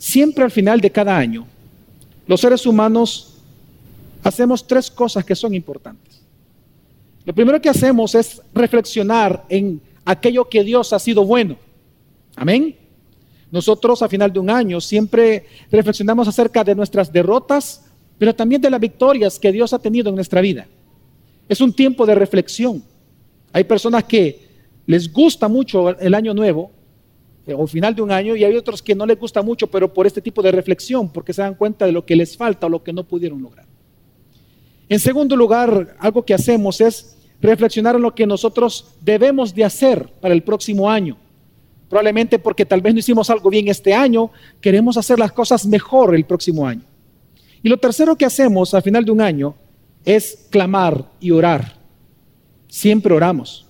siempre 0.00 0.42
al 0.42 0.50
final 0.50 0.80
de 0.80 0.90
cada 0.90 1.16
año, 1.16 1.46
los 2.26 2.40
seres 2.40 2.64
humanos 2.64 3.34
hacemos 4.22 4.66
tres 4.66 4.90
cosas 4.90 5.24
que 5.24 5.36
son 5.36 5.54
importantes. 5.54 6.22
Lo 7.26 7.34
primero 7.34 7.60
que 7.60 7.68
hacemos 7.68 8.14
es 8.14 8.40
reflexionar 8.54 9.44
en 9.50 9.80
aquello 10.06 10.48
que 10.48 10.64
Dios 10.64 10.94
ha 10.94 10.98
sido 10.98 11.24
bueno. 11.26 11.56
Amén. 12.34 12.74
Nosotros 13.50 14.00
a 14.00 14.08
final 14.08 14.32
de 14.32 14.38
un 14.38 14.48
año 14.48 14.80
siempre 14.80 15.44
reflexionamos 15.70 16.26
acerca 16.26 16.64
de 16.64 16.74
nuestras 16.74 17.12
derrotas, 17.12 17.84
pero 18.16 18.34
también 18.34 18.62
de 18.62 18.70
las 18.70 18.80
victorias 18.80 19.38
que 19.38 19.52
Dios 19.52 19.74
ha 19.74 19.78
tenido 19.78 20.08
en 20.08 20.14
nuestra 20.14 20.40
vida. 20.40 20.66
Es 21.46 21.60
un 21.60 21.74
tiempo 21.74 22.06
de 22.06 22.14
reflexión. 22.14 22.82
Hay 23.52 23.64
personas 23.64 24.04
que 24.04 24.48
les 24.86 25.12
gusta 25.12 25.46
mucho 25.46 25.98
el 25.98 26.14
año 26.14 26.32
nuevo 26.32 26.70
eh, 27.50 27.54
o 27.54 27.66
final 27.66 27.94
de 27.94 28.02
un 28.02 28.10
año 28.10 28.36
y 28.36 28.44
hay 28.44 28.56
otros 28.56 28.82
que 28.82 28.94
no 28.94 29.06
les 29.06 29.18
gusta 29.18 29.42
mucho, 29.42 29.66
pero 29.66 29.92
por 29.92 30.06
este 30.06 30.20
tipo 30.20 30.42
de 30.42 30.52
reflexión, 30.52 31.08
porque 31.08 31.32
se 31.32 31.42
dan 31.42 31.54
cuenta 31.54 31.86
de 31.86 31.92
lo 31.92 32.04
que 32.04 32.16
les 32.16 32.36
falta 32.36 32.66
o 32.66 32.70
lo 32.70 32.82
que 32.82 32.92
no 32.92 33.04
pudieron 33.04 33.42
lograr. 33.42 33.66
En 34.88 34.98
segundo 34.98 35.36
lugar, 35.36 35.96
algo 35.98 36.24
que 36.24 36.34
hacemos 36.34 36.80
es 36.80 37.16
reflexionar 37.40 37.96
en 37.96 38.02
lo 38.02 38.14
que 38.14 38.26
nosotros 38.26 38.96
debemos 39.00 39.54
de 39.54 39.64
hacer 39.64 40.08
para 40.20 40.34
el 40.34 40.42
próximo 40.42 40.90
año. 40.90 41.16
Probablemente 41.88 42.38
porque 42.38 42.66
tal 42.66 42.80
vez 42.80 42.94
no 42.94 43.00
hicimos 43.00 43.30
algo 43.30 43.50
bien 43.50 43.68
este 43.68 43.94
año, 43.94 44.30
queremos 44.60 44.96
hacer 44.96 45.18
las 45.18 45.32
cosas 45.32 45.66
mejor 45.66 46.14
el 46.14 46.24
próximo 46.24 46.66
año. 46.66 46.82
Y 47.62 47.68
lo 47.68 47.76
tercero 47.78 48.16
que 48.16 48.24
hacemos 48.24 48.74
al 48.74 48.82
final 48.82 49.04
de 49.04 49.12
un 49.12 49.20
año 49.20 49.54
es 50.04 50.46
clamar 50.50 51.04
y 51.20 51.30
orar. 51.30 51.76
Siempre 52.68 53.14
oramos. 53.14 53.66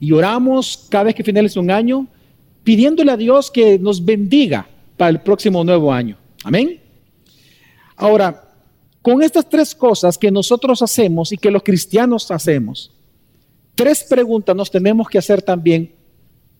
Y 0.00 0.12
oramos 0.12 0.86
cada 0.88 1.04
vez 1.04 1.14
que 1.14 1.24
finaliza 1.24 1.60
un 1.60 1.70
año 1.70 2.06
pidiéndole 2.68 3.10
a 3.10 3.16
Dios 3.16 3.50
que 3.50 3.78
nos 3.78 4.04
bendiga 4.04 4.68
para 4.98 5.08
el 5.08 5.22
próximo 5.22 5.64
nuevo 5.64 5.90
año. 5.90 6.18
Amén. 6.44 6.78
Ahora, 7.96 8.46
con 9.00 9.22
estas 9.22 9.48
tres 9.48 9.74
cosas 9.74 10.18
que 10.18 10.30
nosotros 10.30 10.82
hacemos 10.82 11.32
y 11.32 11.38
que 11.38 11.50
los 11.50 11.62
cristianos 11.62 12.30
hacemos, 12.30 12.92
tres 13.74 14.04
preguntas 14.04 14.54
nos 14.54 14.70
tenemos 14.70 15.08
que 15.08 15.16
hacer 15.16 15.40
también, 15.40 15.94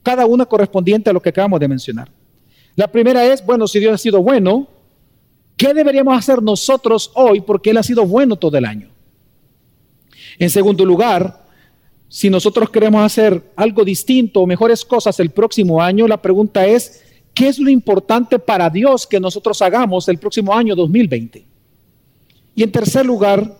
cada 0.02 0.24
una 0.24 0.46
correspondiente 0.46 1.10
a 1.10 1.12
lo 1.12 1.20
que 1.20 1.28
acabamos 1.28 1.60
de 1.60 1.68
mencionar. 1.68 2.10
La 2.74 2.90
primera 2.90 3.26
es, 3.26 3.44
bueno, 3.44 3.68
si 3.68 3.78
Dios 3.78 3.92
ha 3.92 3.98
sido 3.98 4.22
bueno, 4.22 4.66
¿qué 5.58 5.74
deberíamos 5.74 6.16
hacer 6.16 6.42
nosotros 6.42 7.12
hoy 7.16 7.42
porque 7.42 7.68
Él 7.68 7.76
ha 7.76 7.82
sido 7.82 8.06
bueno 8.06 8.36
todo 8.36 8.56
el 8.56 8.64
año? 8.64 8.88
En 10.38 10.48
segundo 10.48 10.86
lugar, 10.86 11.47
si 12.08 12.30
nosotros 12.30 12.70
queremos 12.70 13.02
hacer 13.02 13.52
algo 13.54 13.84
distinto 13.84 14.40
o 14.40 14.46
mejores 14.46 14.84
cosas 14.84 15.20
el 15.20 15.30
próximo 15.30 15.82
año, 15.82 16.08
la 16.08 16.20
pregunta 16.20 16.66
es, 16.66 17.04
¿qué 17.34 17.48
es 17.48 17.58
lo 17.58 17.70
importante 17.70 18.38
para 18.38 18.70
Dios 18.70 19.06
que 19.06 19.20
nosotros 19.20 19.60
hagamos 19.60 20.08
el 20.08 20.18
próximo 20.18 20.54
año 20.54 20.74
2020? 20.74 21.46
Y 22.54 22.62
en 22.62 22.72
tercer 22.72 23.04
lugar, 23.04 23.58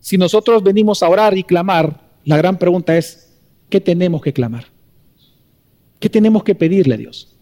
si 0.00 0.16
nosotros 0.16 0.62
venimos 0.62 1.02
a 1.02 1.08
orar 1.08 1.36
y 1.36 1.42
clamar, 1.42 2.08
la 2.24 2.36
gran 2.36 2.56
pregunta 2.56 2.96
es, 2.96 3.36
¿qué 3.68 3.80
tenemos 3.80 4.22
que 4.22 4.32
clamar? 4.32 4.66
¿Qué 5.98 6.08
tenemos 6.08 6.44
que 6.44 6.54
pedirle 6.54 6.94
a 6.94 6.98
Dios? 6.98 7.34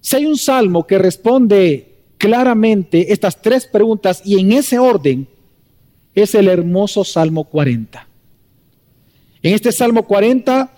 Si 0.00 0.16
hay 0.16 0.24
un 0.24 0.38
salmo 0.38 0.86
que 0.86 0.98
responde 0.98 1.96
claramente 2.16 3.12
estas 3.12 3.42
tres 3.42 3.66
preguntas 3.66 4.22
y 4.24 4.40
en 4.40 4.52
ese 4.52 4.78
orden, 4.78 5.28
es 6.14 6.34
el 6.34 6.48
hermoso 6.48 7.04
Salmo 7.04 7.44
40. 7.44 8.05
En 9.46 9.54
este 9.54 9.70
Salmo 9.70 10.02
40 10.02 10.72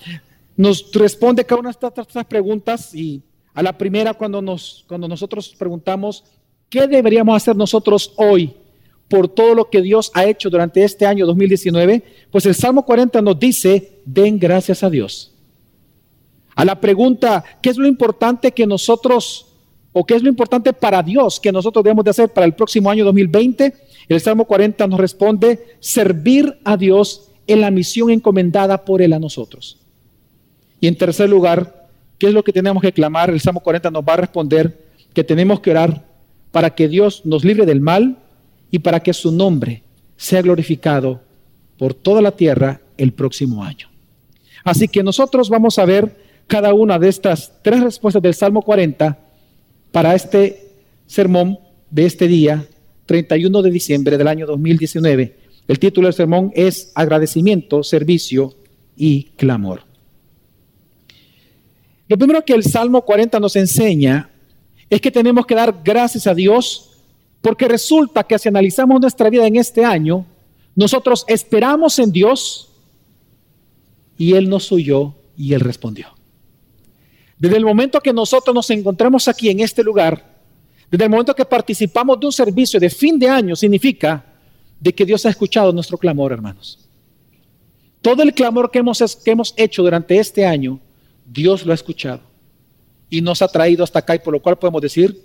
nos 0.55 0.93
responde 0.93 1.43
cada 1.43 1.61
una 1.63 1.71
de 1.71 2.03
estas 2.03 2.27
preguntas 2.27 2.95
y 2.95 3.23
a 3.55 3.63
la 3.63 3.79
primera 3.79 4.13
cuando, 4.13 4.43
nos, 4.43 4.85
cuando 4.87 5.09
nosotros 5.09 5.55
preguntamos, 5.59 6.23
¿qué 6.69 6.87
deberíamos 6.87 7.35
hacer 7.35 7.57
nosotros 7.57 8.13
hoy 8.17 8.53
por 9.09 9.27
todo 9.27 9.55
lo 9.55 9.71
que 9.71 9.81
Dios 9.81 10.11
ha 10.13 10.27
hecho 10.27 10.51
durante 10.51 10.85
este 10.85 11.07
año 11.07 11.25
2019? 11.25 12.05
Pues 12.31 12.45
el 12.45 12.55
Salmo 12.55 12.85
40 12.85 13.23
nos 13.23 13.41
dice, 13.41 14.03
den 14.05 14.39
gracias 14.39 14.83
a 14.83 14.91
Dios. 14.91 15.33
A 16.55 16.63
la 16.67 16.79
pregunta, 16.79 17.43
¿qué 17.63 17.71
es 17.71 17.79
lo 17.79 17.87
importante 17.87 18.53
que 18.53 18.67
nosotros, 18.67 19.47
o 19.95 20.05
qué 20.05 20.15
es 20.15 20.23
lo 20.23 20.29
importante 20.29 20.75
para 20.75 21.03
Dios 21.03 21.41
que 21.41 21.53
nosotros 21.53 21.83
debemos 21.83 22.05
de 22.05 22.11
hacer 22.11 22.29
para 22.35 22.45
el 22.45 22.53
próximo 22.53 22.91
año 22.91 23.07
2020? 23.07 23.73
El 24.11 24.21
Salmo 24.21 24.45
40 24.45 24.87
nos 24.89 25.01
responde, 25.01 25.79
servir 25.81 26.59
a 26.65 26.77
Dios 26.77 27.28
en 27.49 27.61
la 27.61 27.71
misión 27.71 28.11
encomendada 28.11 28.85
por 28.85 29.03
Él 29.03 29.13
a 29.13 29.19
nosotros. 29.19 29.79
Y 30.81 30.87
en 30.87 30.97
tercer 30.97 31.29
lugar, 31.29 31.89
¿qué 32.19 32.29
es 32.29 32.33
lo 32.33 32.45
que 32.45 32.53
tenemos 32.53 32.83
que 32.83 32.93
clamar? 32.93 33.31
El 33.31 33.41
Salmo 33.41 33.61
40 33.61 33.91
nos 33.91 34.05
va 34.05 34.15
a 34.15 34.19
responder 34.19 34.79
que 35.13 35.25
tenemos 35.25 35.61
que 35.61 35.71
orar 35.71 36.07
para 36.53 36.75
que 36.75 36.89
Dios 36.89 37.23
nos 37.25 37.45
libre 37.45 37.67
del 37.67 37.81
mal 37.81 38.19
y 38.71 38.79
para 38.79 39.01
que 39.01 39.13
su 39.13 39.33
nombre 39.33 39.83
sea 40.17 40.43
glorificado 40.43 41.21
por 41.79 41.95
toda 41.95 42.23
la 42.23 42.33
tierra 42.33 42.81
el 42.97 43.13
próximo 43.13 43.65
año. 43.65 43.89
Así 44.65 44.89
que 44.89 45.03
nosotros 45.03 45.49
vamos 45.49 45.79
a 45.79 45.85
ver 45.85 46.15
cada 46.47 46.75
una 46.75 46.99
de 46.99 47.09
estas 47.09 47.53
tres 47.63 47.81
respuestas 47.83 48.23
del 48.23 48.35
Salmo 48.35 48.63
40 48.63 49.19
para 49.93 50.15
este 50.15 50.73
sermón 51.07 51.59
de 51.91 52.07
este 52.07 52.29
día 52.29 52.67
31 53.07 53.63
de 53.63 53.71
diciembre 53.71 54.19
del 54.19 54.29
año 54.29 54.47
2019. 54.47 55.48
El 55.69 55.79
título 55.79 56.09
del 56.09 56.15
sermón 56.15 56.51
es 56.55 56.91
Agradecimiento, 56.95 57.83
Servicio 57.83 58.55
y 58.97 59.25
Clamor. 59.37 59.83
Lo 62.09 62.17
primero 62.17 62.43
que 62.43 62.55
el 62.55 62.65
Salmo 62.65 63.03
40 63.03 63.39
nos 63.39 63.55
enseña 63.55 64.31
es 64.89 64.99
que 65.03 65.11
tenemos 65.11 65.45
que 65.45 65.55
dar 65.55 65.83
gracias 65.85 66.27
a 66.27 66.35
Dios 66.35 66.91
porque 67.43 67.69
resulta 67.69 68.25
que 68.25 68.39
si 68.39 68.49
analizamos 68.49 68.99
nuestra 68.99 69.29
vida 69.29 69.47
en 69.47 69.57
este 69.57 69.85
año, 69.85 70.25
nosotros 70.75 71.27
esperamos 71.29 71.99
en 71.99 72.13
Dios 72.13 72.71
y 74.17 74.33
Él 74.33 74.49
nos 74.49 74.73
oyó 74.73 75.15
y 75.37 75.53
Él 75.53 75.61
respondió. 75.61 76.09
Desde 77.39 77.59
el 77.59 77.65
momento 77.65 78.01
que 78.01 78.15
nosotros 78.15 78.55
nos 78.55 78.71
encontramos 78.71 79.29
aquí 79.29 79.51
en 79.51 79.61
este 79.61 79.85
lugar, 79.85 80.39
desde 80.91 81.05
el 81.05 81.11
momento 81.11 81.35
que 81.35 81.45
participamos 81.45 82.19
de 82.19 82.27
un 82.27 82.33
servicio 82.33 82.81
de 82.81 82.89
fin 82.89 83.19
de 83.19 83.29
año, 83.29 83.55
significa 83.55 84.25
de 84.81 84.95
que 84.95 85.05
Dios 85.05 85.27
ha 85.27 85.31
escuchado 85.31 85.73
nuestro 85.73 85.99
clamor, 85.99 86.33
hermanos. 86.33 86.79
Todo 88.01 88.23
el 88.23 88.33
clamor 88.33 88.71
que 88.71 88.79
hemos, 88.79 89.17
que 89.17 89.31
hemos 89.31 89.55
hecho 89.57 89.83
durante 89.83 90.19
este 90.19 90.47
año, 90.47 90.81
Dios 91.27 91.67
lo 91.67 91.73
ha 91.73 91.75
escuchado 91.75 92.21
y 93.11 93.21
nos 93.21 93.43
ha 93.43 93.49
traído 93.49 93.85
hasta 93.85 93.99
acá 94.01 94.15
y 94.15 94.21
por 94.21 94.33
lo 94.33 94.41
cual 94.41 94.59
podemos 94.59 94.83
decir, 94.83 95.23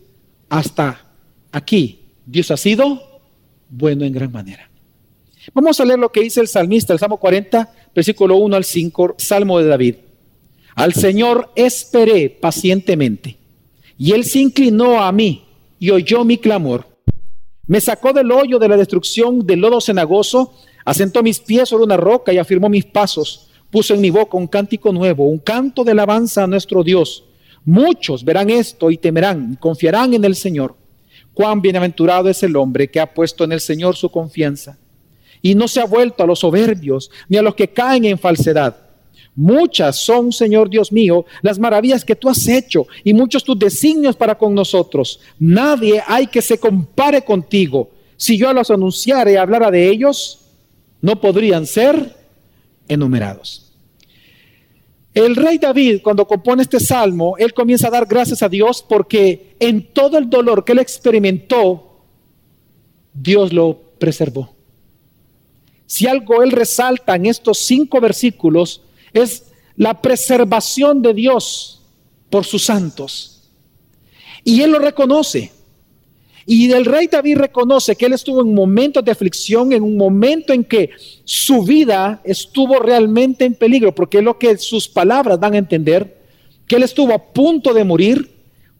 hasta 0.50 1.06
aquí, 1.52 2.02
Dios 2.26 2.50
ha 2.52 2.58
sido 2.58 3.22
bueno 3.70 4.06
en 4.06 4.14
gran 4.14 4.32
manera. 4.32 4.70
Vamos 5.54 5.80
a 5.80 5.86
leer 5.86 6.00
lo 6.00 6.12
que 6.12 6.22
dice 6.22 6.40
el 6.40 6.48
salmista, 6.48 6.94
el 6.94 7.00
Salmo 7.00 7.18
40, 7.18 7.74
versículo 7.94 8.38
1 8.38 8.56
al 8.56 8.64
5, 8.64 9.16
Salmo 9.18 9.60
de 9.60 9.68
David. 9.68 9.96
Al 10.76 10.94
Señor 10.94 11.52
esperé 11.56 12.30
pacientemente 12.30 13.38
y 13.98 14.14
Él 14.14 14.24
se 14.24 14.40
inclinó 14.40 15.02
a 15.02 15.12
mí 15.12 15.46
y 15.80 15.92
oyó 15.92 16.24
mi 16.24 16.38
clamor. 16.38 16.88
Me 17.66 17.80
sacó 17.80 18.12
del 18.12 18.30
hoyo 18.32 18.60
de 18.60 18.68
la 18.68 18.76
destrucción, 18.76 19.46
del 19.46 19.62
lodo 19.62 19.80
cenagoso, 19.80 20.54
asentó 20.84 21.24
mis 21.24 21.40
pies 21.40 21.70
sobre 21.70 21.86
una 21.86 21.96
roca 21.96 22.34
y 22.34 22.38
afirmó 22.38 22.68
mis 22.68 22.84
pasos. 22.84 23.48
Puso 23.72 23.94
en 23.94 24.02
mi 24.02 24.10
boca 24.10 24.38
un 24.38 24.48
cántico 24.48 24.92
nuevo, 24.92 25.26
un 25.30 25.40
canto 25.40 25.86
de 25.86 25.92
alabanza 25.92 26.44
a 26.44 26.48
nuestro 26.48 26.84
Dios. 26.84 27.24
Muchos 27.64 28.26
verán 28.26 28.50
esto 28.50 28.92
y 28.92 28.98
temerán 28.98 29.54
y 29.54 29.56
confiarán 29.56 30.14
en 30.14 30.26
el 30.26 30.36
Señor. 30.36 30.76
Cuán 31.34 31.62
bienaventurado 31.62 32.30
es 32.30 32.44
el 32.44 32.56
hombre 32.58 32.92
que 32.92 33.00
ha 33.00 33.14
puesto 33.14 33.46
en 33.46 33.54
el 33.54 33.62
Señor 33.62 33.96
su 33.96 34.10
confianza 34.10 34.78
y 35.42 35.56
no 35.56 35.68
se 35.68 35.80
ha 35.80 35.86
vuelto 35.86 36.24
a 36.24 36.28
los 36.28 36.40
soberbios 36.40 37.10
ni 37.28 37.38
a 37.38 37.42
los 37.42 37.56
que 37.56 37.70
caen 37.70 38.06
en 38.06 38.20
falsedad 38.20 38.83
Muchas 39.36 39.98
son, 39.98 40.32
Señor 40.32 40.70
Dios 40.70 40.92
mío, 40.92 41.26
las 41.42 41.58
maravillas 41.58 42.06
que 42.06 42.16
tú 42.16 42.30
has 42.30 42.48
hecho 42.48 42.86
y 43.04 43.14
muchos 43.14 43.44
tus 43.44 43.58
designios 43.58 44.16
para 44.16 44.38
con 44.38 44.54
nosotros. 44.54 45.20
Nadie 45.40 46.04
hay 46.08 46.28
que 46.28 46.42
se 46.42 46.60
compare 46.60 47.24
contigo. 47.24 47.90
Si 48.16 48.38
yo 48.38 48.54
los 48.54 48.70
anunciara 48.70 49.32
y 49.32 49.36
hablara 49.36 49.72
de 49.72 49.90
ellos, 49.90 50.42
no 51.02 51.20
podrían 51.20 51.66
ser 51.66 52.16
enumerados. 52.88 53.72
El 55.14 55.36
rey 55.36 55.58
David, 55.58 56.02
cuando 56.04 56.28
compone 56.28 56.64
este 56.64 56.80
salmo, 56.80 57.36
él 57.38 57.54
comienza 57.54 57.88
a 57.88 57.92
dar 57.92 58.06
gracias 58.06 58.42
a 58.42 58.50
Dios 58.50 58.84
porque 58.88 59.56
en 59.60 59.94
todo 59.94 60.18
el 60.18 60.30
dolor 60.30 60.64
que 60.64 60.72
él 60.72 60.80
experimentó, 60.80 62.02
Dios 63.14 63.54
lo 63.54 63.80
preservó. 64.00 64.56
Si 65.86 66.08
algo 66.08 66.42
él 66.42 66.52
resalta 66.52 67.16
en 67.16 67.28
estos 67.28 67.60
cinco 67.60 68.02
versículos, 68.02 68.82
es 69.14 69.46
la 69.76 70.02
preservación 70.02 71.02
de 71.02 71.14
Dios 71.14 71.82
por 72.30 72.46
sus 72.46 72.66
santos. 72.66 73.50
Y 74.44 74.62
él 74.62 74.72
lo 74.72 74.80
reconoce. 74.80 75.52
Y 76.46 76.72
el 76.72 76.86
rey 76.86 77.08
David 77.08 77.38
reconoce 77.38 77.96
que 77.96 78.06
él 78.06 78.14
estuvo 78.14 78.42
en 78.42 78.54
momentos 78.54 79.04
de 79.06 79.12
aflicción, 79.12 79.72
en 79.72 79.82
un 79.82 79.96
momento 79.96 80.52
en 80.52 80.66
que 80.66 80.90
su 81.24 81.64
vida 81.64 82.22
estuvo 82.26 82.80
realmente 82.80 83.46
en 83.46 83.56
peligro, 83.56 83.96
porque 83.96 84.18
es 84.18 84.24
lo 84.24 84.38
que 84.38 84.58
sus 84.58 84.90
palabras 84.90 85.40
dan 85.40 85.54
a 85.54 85.58
entender, 85.58 86.18
que 86.68 86.76
él 86.76 86.84
estuvo 86.84 87.14
a 87.14 87.32
punto 87.34 87.74
de 87.74 87.84
morir 87.84 88.34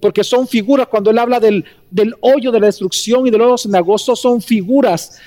porque 0.04 0.26
son 0.26 0.50
figuras, 0.50 0.88
cuando 0.90 1.12
él 1.12 1.18
habla 1.18 1.40
del, 1.40 1.64
del 1.90 2.14
hoyo 2.20 2.52
de 2.52 2.60
la 2.60 2.66
destrucción 2.66 3.26
y 3.26 3.32
del 3.32 3.40
lodo 3.40 3.58
cenagoso, 3.58 4.18
son 4.18 4.42
figuras 4.42 5.18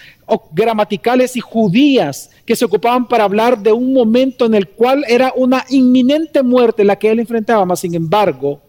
gramaticales 0.53 1.37
y 1.37 1.41
judías 1.41 2.31
que 2.45 2.57
se 2.57 2.65
ocupaban 2.65 3.07
para 3.07 3.25
hablar 3.25 3.63
de 3.63 3.73
un 3.73 3.93
momento 3.93 4.47
en 4.47 4.55
el 4.55 4.69
cual 4.69 5.05
era 5.09 5.33
una 5.37 5.65
inminente 5.69 6.43
muerte 6.43 6.85
la 6.85 6.99
que 6.99 7.11
él 7.11 7.21
enfrentaba, 7.21 7.65
mas 7.65 7.81
sin 7.81 7.95
embargo, 7.95 8.61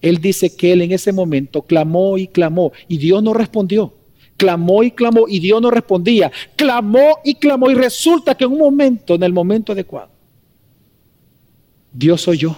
él 0.00 0.18
dice 0.18 0.54
que 0.54 0.72
él 0.72 0.82
en 0.82 0.92
ese 0.92 1.12
momento 1.12 1.62
clamó 1.62 2.16
y 2.18 2.28
clamó 2.28 2.72
y 2.88 2.98
Dios 2.98 3.22
no 3.22 3.34
respondió. 3.34 3.94
Clamó 4.36 4.82
y 4.82 4.92
clamó 4.92 5.26
y 5.28 5.38
Dios 5.38 5.60
no 5.60 5.70
respondía. 5.70 6.32
Clamó 6.56 7.18
y 7.24 7.34
clamó 7.34 7.70
y 7.70 7.74
resulta 7.74 8.34
que 8.34 8.44
en 8.44 8.52
un 8.52 8.58
momento, 8.58 9.14
en 9.14 9.22
el 9.22 9.34
momento 9.34 9.72
adecuado, 9.72 10.08
Dios 11.92 12.26
oyó 12.26 12.56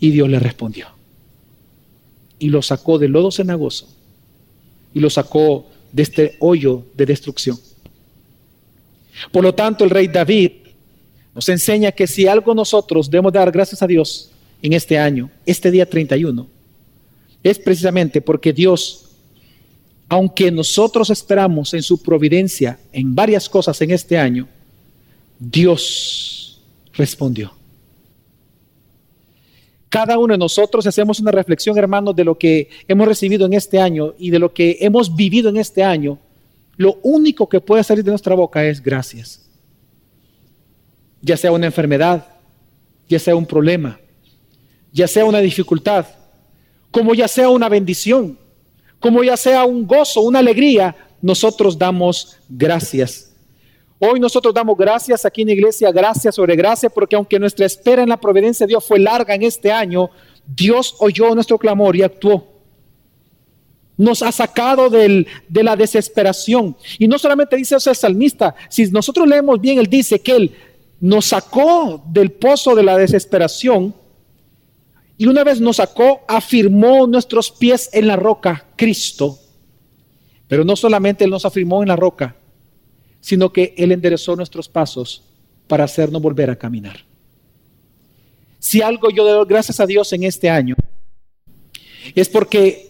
y 0.00 0.10
Dios 0.10 0.28
le 0.28 0.40
respondió. 0.40 0.88
Y 2.38 2.48
lo 2.48 2.62
sacó 2.62 2.98
del 2.98 3.12
lodo 3.12 3.30
cenagoso 3.30 3.88
y 4.92 4.98
lo 5.00 5.10
sacó 5.10 5.66
de 5.96 6.02
este 6.02 6.36
hoyo 6.40 6.84
de 6.94 7.06
destrucción. 7.06 7.58
Por 9.32 9.42
lo 9.42 9.54
tanto, 9.54 9.82
el 9.82 9.88
rey 9.88 10.08
David 10.08 10.52
nos 11.34 11.48
enseña 11.48 11.90
que 11.90 12.06
si 12.06 12.26
algo 12.26 12.54
nosotros 12.54 13.10
debemos 13.10 13.32
dar 13.32 13.50
gracias 13.50 13.80
a 13.82 13.86
Dios 13.86 14.30
en 14.60 14.74
este 14.74 14.98
año, 14.98 15.30
este 15.46 15.70
día 15.70 15.88
31, 15.88 16.46
es 17.42 17.58
precisamente 17.58 18.20
porque 18.20 18.52
Dios, 18.52 19.06
aunque 20.06 20.50
nosotros 20.50 21.08
esperamos 21.08 21.72
en 21.72 21.82
su 21.82 22.02
providencia 22.02 22.78
en 22.92 23.14
varias 23.14 23.48
cosas 23.48 23.80
en 23.80 23.92
este 23.92 24.18
año, 24.18 24.46
Dios 25.38 26.60
respondió. 26.92 27.54
Cada 29.88 30.18
uno 30.18 30.34
de 30.34 30.38
nosotros 30.38 30.86
hacemos 30.86 31.20
una 31.20 31.30
reflexión, 31.30 31.78
hermanos, 31.78 32.16
de 32.16 32.24
lo 32.24 32.36
que 32.36 32.68
hemos 32.88 33.06
recibido 33.06 33.46
en 33.46 33.52
este 33.52 33.78
año 33.78 34.14
y 34.18 34.30
de 34.30 34.38
lo 34.38 34.52
que 34.52 34.78
hemos 34.80 35.14
vivido 35.14 35.48
en 35.48 35.56
este 35.56 35.84
año. 35.84 36.18
Lo 36.76 36.98
único 37.02 37.48
que 37.48 37.60
puede 37.60 37.84
salir 37.84 38.04
de 38.04 38.10
nuestra 38.10 38.34
boca 38.34 38.64
es 38.64 38.82
gracias. 38.82 39.48
Ya 41.22 41.36
sea 41.36 41.52
una 41.52 41.66
enfermedad, 41.66 42.26
ya 43.08 43.18
sea 43.18 43.36
un 43.36 43.46
problema, 43.46 43.98
ya 44.92 45.06
sea 45.06 45.24
una 45.24 45.38
dificultad, 45.38 46.06
como 46.90 47.14
ya 47.14 47.28
sea 47.28 47.48
una 47.48 47.68
bendición, 47.68 48.38
como 48.98 49.22
ya 49.22 49.36
sea 49.36 49.64
un 49.64 49.86
gozo, 49.86 50.20
una 50.22 50.40
alegría, 50.40 50.96
nosotros 51.22 51.78
damos 51.78 52.38
gracias. 52.48 53.35
Hoy 53.98 54.20
nosotros 54.20 54.52
damos 54.52 54.76
gracias 54.76 55.24
aquí 55.24 55.42
en 55.42 55.48
la 55.48 55.54
iglesia, 55.54 55.90
gracias 55.90 56.34
sobre 56.34 56.54
gracia, 56.54 56.90
porque 56.90 57.16
aunque 57.16 57.38
nuestra 57.38 57.64
espera 57.64 58.02
en 58.02 58.08
la 58.10 58.20
providencia 58.20 58.66
de 58.66 58.72
Dios 58.72 58.84
fue 58.84 58.98
larga 58.98 59.34
en 59.34 59.42
este 59.42 59.72
año, 59.72 60.10
Dios 60.46 60.94
oyó 60.98 61.34
nuestro 61.34 61.58
clamor 61.58 61.96
y 61.96 62.02
actuó. 62.02 62.46
Nos 63.96 64.20
ha 64.20 64.30
sacado 64.30 64.90
de 64.90 65.26
la 65.48 65.76
desesperación. 65.76 66.76
Y 66.98 67.08
no 67.08 67.18
solamente 67.18 67.56
dice 67.56 67.76
eso 67.76 67.88
el 67.88 67.96
salmista, 67.96 68.54
si 68.68 68.90
nosotros 68.90 69.26
leemos 69.26 69.58
bien, 69.60 69.78
él 69.78 69.86
dice 69.86 70.20
que 70.20 70.36
él 70.36 70.54
nos 71.00 71.26
sacó 71.26 72.04
del 72.08 72.32
pozo 72.32 72.74
de 72.74 72.82
la 72.82 72.98
desesperación 72.98 73.94
y 75.18 75.26
una 75.26 75.44
vez 75.44 75.60
nos 75.60 75.76
sacó, 75.76 76.20
afirmó 76.28 77.06
nuestros 77.06 77.50
pies 77.50 77.88
en 77.92 78.06
la 78.06 78.16
roca, 78.16 78.66
Cristo. 78.76 79.38
Pero 80.46 80.64
no 80.64 80.76
solamente 80.76 81.24
Él 81.24 81.30
nos 81.30 81.44
afirmó 81.44 81.82
en 81.82 81.88
la 81.88 81.96
roca, 81.96 82.36
sino 83.20 83.52
que 83.52 83.74
Él 83.76 83.92
enderezó 83.92 84.36
nuestros 84.36 84.68
pasos 84.68 85.22
para 85.66 85.84
hacernos 85.84 86.22
volver 86.22 86.50
a 86.50 86.56
caminar. 86.56 87.04
Si 88.58 88.82
algo 88.82 89.10
yo 89.10 89.24
doy 89.24 89.46
gracias 89.46 89.80
a 89.80 89.86
Dios 89.86 90.12
en 90.12 90.24
este 90.24 90.48
año, 90.48 90.76
es 92.14 92.28
porque 92.28 92.88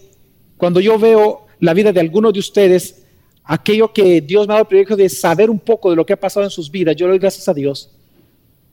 cuando 0.57 0.79
yo 0.79 0.97
veo 0.97 1.47
la 1.59 1.73
vida 1.73 1.91
de 1.91 1.99
algunos 1.99 2.33
de 2.33 2.39
ustedes, 2.39 3.03
aquello 3.43 3.91
que 3.93 4.21
Dios 4.21 4.47
me 4.47 4.53
ha 4.53 4.55
dado 4.55 4.63
el 4.63 4.67
privilegio 4.67 4.95
de 4.95 5.09
saber 5.09 5.49
un 5.49 5.59
poco 5.59 5.89
de 5.89 5.95
lo 5.95 6.05
que 6.05 6.13
ha 6.13 6.19
pasado 6.19 6.45
en 6.45 6.49
sus 6.49 6.69
vidas, 6.69 6.95
yo 6.95 7.07
le 7.07 7.11
doy 7.11 7.19
gracias 7.19 7.47
a 7.47 7.53
Dios, 7.53 7.91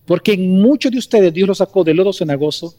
porque 0.06 0.32
en 0.32 0.60
muchos 0.60 0.92
de 0.92 0.98
ustedes 0.98 1.32
Dios 1.32 1.48
los 1.48 1.58
sacó 1.58 1.84
del 1.84 1.96
lodo 1.96 2.12
cenagoso, 2.12 2.74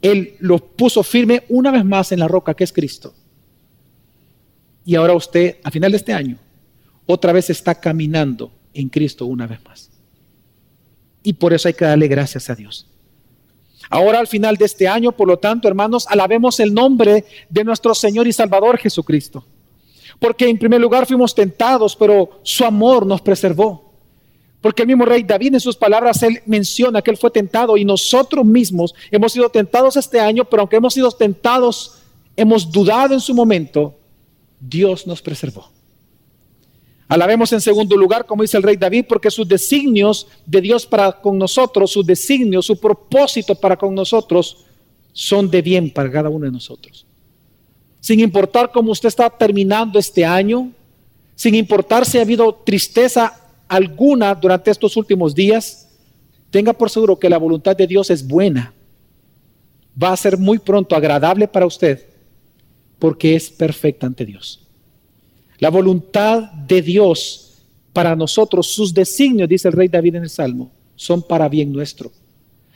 Él 0.00 0.34
los 0.38 0.62
puso 0.62 1.02
firme 1.02 1.44
una 1.48 1.70
vez 1.70 1.84
más 1.84 2.12
en 2.12 2.20
la 2.20 2.28
roca 2.28 2.54
que 2.54 2.64
es 2.64 2.72
Cristo. 2.72 3.14
Y 4.84 4.94
ahora 4.94 5.14
usted, 5.14 5.58
a 5.62 5.70
final 5.70 5.92
de 5.92 5.98
este 5.98 6.12
año, 6.12 6.38
otra 7.10 7.32
vez 7.32 7.50
está 7.50 7.74
caminando 7.74 8.52
en 8.74 8.88
Cristo 8.88 9.26
una 9.26 9.46
vez 9.46 9.62
más. 9.64 9.90
Y 11.22 11.34
por 11.34 11.52
eso 11.52 11.68
hay 11.68 11.74
que 11.74 11.84
darle 11.84 12.08
gracias 12.08 12.48
a 12.48 12.54
Dios. 12.54 12.86
Ahora 13.88 14.20
al 14.20 14.26
final 14.26 14.56
de 14.56 14.66
este 14.66 14.86
año, 14.86 15.12
por 15.12 15.26
lo 15.26 15.38
tanto, 15.38 15.66
hermanos, 15.66 16.06
alabemos 16.08 16.60
el 16.60 16.72
nombre 16.72 17.24
de 17.48 17.64
nuestro 17.64 17.94
Señor 17.94 18.26
y 18.26 18.32
Salvador 18.32 18.78
Jesucristo. 18.78 19.44
Porque 20.18 20.48
en 20.48 20.58
primer 20.58 20.80
lugar 20.80 21.06
fuimos 21.06 21.34
tentados, 21.34 21.96
pero 21.96 22.40
su 22.42 22.64
amor 22.64 23.06
nos 23.06 23.20
preservó. 23.20 23.90
Porque 24.60 24.82
el 24.82 24.88
mismo 24.88 25.06
rey 25.06 25.22
David 25.22 25.54
en 25.54 25.60
sus 25.60 25.76
palabras, 25.76 26.22
él 26.22 26.40
menciona 26.44 27.00
que 27.00 27.10
él 27.10 27.16
fue 27.16 27.30
tentado 27.30 27.76
y 27.76 27.84
nosotros 27.84 28.44
mismos 28.44 28.94
hemos 29.10 29.32
sido 29.32 29.48
tentados 29.48 29.96
este 29.96 30.20
año, 30.20 30.44
pero 30.44 30.60
aunque 30.60 30.76
hemos 30.76 30.92
sido 30.92 31.10
tentados, 31.10 31.98
hemos 32.36 32.70
dudado 32.70 33.14
en 33.14 33.20
su 33.20 33.34
momento, 33.34 33.96
Dios 34.60 35.06
nos 35.06 35.22
preservó. 35.22 35.70
Alabemos 37.10 37.52
en 37.52 37.60
segundo 37.60 37.96
lugar, 37.96 38.24
como 38.24 38.42
dice 38.42 38.56
el 38.56 38.62
rey 38.62 38.76
David, 38.76 39.06
porque 39.08 39.32
sus 39.32 39.48
designios 39.48 40.28
de 40.46 40.60
Dios 40.60 40.86
para 40.86 41.10
con 41.10 41.36
nosotros, 41.36 41.90
sus 41.90 42.06
designios, 42.06 42.66
su 42.66 42.78
propósito 42.78 43.56
para 43.56 43.76
con 43.76 43.96
nosotros, 43.96 44.64
son 45.12 45.50
de 45.50 45.60
bien 45.60 45.90
para 45.90 46.08
cada 46.08 46.28
uno 46.28 46.44
de 46.44 46.52
nosotros. 46.52 47.04
Sin 47.98 48.20
importar 48.20 48.70
cómo 48.70 48.92
usted 48.92 49.08
está 49.08 49.28
terminando 49.28 49.98
este 49.98 50.24
año, 50.24 50.70
sin 51.34 51.56
importar 51.56 52.06
si 52.06 52.16
ha 52.16 52.22
habido 52.22 52.54
tristeza 52.54 53.40
alguna 53.66 54.32
durante 54.36 54.70
estos 54.70 54.96
últimos 54.96 55.34
días, 55.34 55.88
tenga 56.52 56.72
por 56.72 56.90
seguro 56.90 57.18
que 57.18 57.28
la 57.28 57.38
voluntad 57.38 57.76
de 57.76 57.88
Dios 57.88 58.08
es 58.10 58.24
buena. 58.24 58.72
Va 60.00 60.12
a 60.12 60.16
ser 60.16 60.38
muy 60.38 60.60
pronto 60.60 60.94
agradable 60.94 61.48
para 61.48 61.66
usted 61.66 62.06
porque 63.00 63.34
es 63.34 63.50
perfecta 63.50 64.06
ante 64.06 64.24
Dios. 64.24 64.69
La 65.60 65.70
voluntad 65.70 66.50
de 66.52 66.82
Dios 66.82 67.62
para 67.92 68.16
nosotros, 68.16 68.66
sus 68.66 68.92
designios, 68.92 69.48
dice 69.48 69.68
el 69.68 69.74
rey 69.74 69.88
David 69.88 70.16
en 70.16 70.22
el 70.24 70.30
Salmo, 70.30 70.72
son 70.96 71.22
para 71.22 71.48
bien 71.48 71.72
nuestro. 71.72 72.10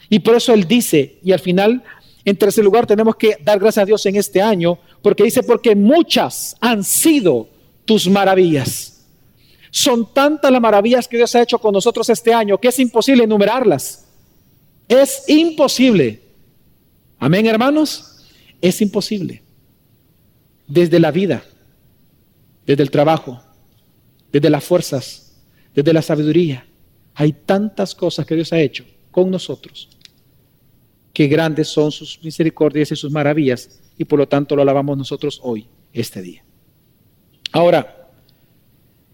Y 0.08 0.19
por 0.19 0.36
eso 0.36 0.52
él 0.52 0.66
dice, 0.69 1.19
y 1.22 1.32
al 1.32 1.40
final, 1.40 1.82
en 2.25 2.36
tercer 2.36 2.62
lugar, 2.62 2.86
tenemos 2.86 3.16
que 3.16 3.36
dar 3.42 3.58
gracias 3.58 3.82
a 3.82 3.86
Dios 3.86 4.04
en 4.06 4.16
este 4.16 4.40
año, 4.40 4.78
porque 5.02 5.25
dice, 5.25 5.42
porque 5.42 5.74
muchas 5.74 6.56
han 6.60 6.84
sido 6.84 7.48
tus 7.84 8.08
maravillas. 8.08 9.06
Son 9.70 10.12
tantas 10.12 10.53
las 10.53 10.60
maravillas 10.60 11.08
que 11.08 11.17
Dios 11.17 11.34
ha 11.34 11.43
hecho 11.43 11.58
con 11.58 11.72
nosotros 11.72 12.08
este 12.08 12.32
año 12.32 12.58
que 12.58 12.69
es 12.69 12.79
imposible 12.79 13.24
enumerarlas. 13.24 14.06
Es 14.86 15.24
imposible. 15.26 16.20
Amén, 17.19 17.46
hermanos. 17.46 18.26
Es 18.60 18.81
imposible. 18.81 19.43
Desde 20.69 21.00
la 21.00 21.10
vida, 21.10 21.44
desde 22.67 22.83
el 22.83 22.91
trabajo, 22.91 23.43
desde 24.33 24.51
las 24.51 24.65
fuerzas, 24.65 25.43
desde 25.75 25.93
la 25.93 26.03
sabiduría. 26.03 26.67
Hay 27.15 27.33
tantas 27.33 27.94
cosas 27.94 28.27
que 28.27 28.35
Dios 28.35 28.53
ha 28.53 28.61
hecho 28.61 28.85
con 29.11 29.31
nosotros, 29.31 29.89
que 31.13 31.29
grandes 31.29 31.69
son 31.69 31.93
sus 31.93 32.23
misericordias 32.23 32.91
y 32.91 32.97
sus 32.97 33.11
maravillas, 33.11 33.81
y 33.97 34.05
por 34.05 34.19
lo 34.19 34.27
tanto 34.27 34.56
lo 34.56 34.63
alabamos 34.63 34.99
nosotros 34.99 35.41
hoy, 35.43 35.69
este 35.93 36.21
día. 36.21 36.44
Ahora, 37.53 38.11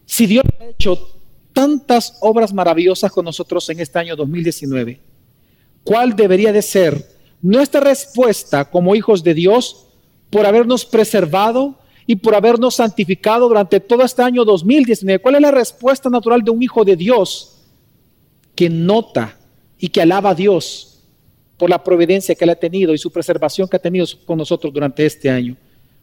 si 0.06 0.26
Dios 0.26 0.44
ha 0.58 0.64
hecho 0.64 1.20
tantas 1.52 2.16
obras 2.20 2.54
maravillosas 2.54 3.12
con 3.12 3.24
nosotros 3.24 3.68
en 3.68 3.80
este 3.80 3.98
año 3.98 4.16
2019, 4.16 5.00
¿cuál 5.84 6.16
debería 6.16 6.52
de 6.52 6.62
ser 6.62 7.06
nuestra 7.42 7.80
respuesta 7.80 8.70
como 8.70 8.94
hijos 8.94 9.22
de 9.22 9.34
Dios 9.34 9.88
por 10.30 10.46
habernos 10.46 10.84
preservado 10.84 11.79
y 12.10 12.16
por 12.16 12.34
habernos 12.34 12.74
santificado 12.74 13.46
durante 13.46 13.78
todo 13.78 14.02
este 14.02 14.20
año 14.20 14.44
2019. 14.44 15.22
¿Cuál 15.22 15.36
es 15.36 15.42
la 15.42 15.52
respuesta 15.52 16.10
natural 16.10 16.42
de 16.42 16.50
un 16.50 16.60
hijo 16.60 16.84
de 16.84 16.96
Dios 16.96 17.60
que 18.56 18.68
nota 18.68 19.38
y 19.78 19.90
que 19.90 20.02
alaba 20.02 20.30
a 20.30 20.34
Dios 20.34 21.04
por 21.56 21.70
la 21.70 21.84
providencia 21.84 22.34
que 22.34 22.42
él 22.42 22.50
ha 22.50 22.56
tenido 22.56 22.92
y 22.92 22.98
su 22.98 23.12
preservación 23.12 23.68
que 23.68 23.76
ha 23.76 23.80
tenido 23.80 24.06
con 24.26 24.38
nosotros 24.38 24.74
durante 24.74 25.06
este 25.06 25.30
año? 25.30 25.56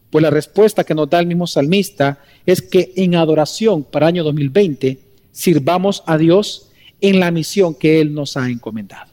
Pues 0.09 0.23
la 0.23 0.29
respuesta 0.29 0.85
que 0.85 0.95
nos 0.95 1.09
da 1.09 1.19
el 1.19 1.27
mismo 1.27 1.45
salmista 1.45 2.23
es 2.45 2.61
que 2.61 2.93
en 2.95 3.15
adoración 3.15 3.83
para 3.83 4.05
el 4.05 4.15
año 4.15 4.23
2020 4.23 4.99
sirvamos 5.33 6.03
a 6.05 6.17
Dios 6.17 6.69
en 7.01 7.19
la 7.19 7.31
misión 7.31 7.75
que 7.75 7.99
Él 7.99 8.13
nos 8.13 8.37
ha 8.37 8.49
encomendado. 8.49 9.11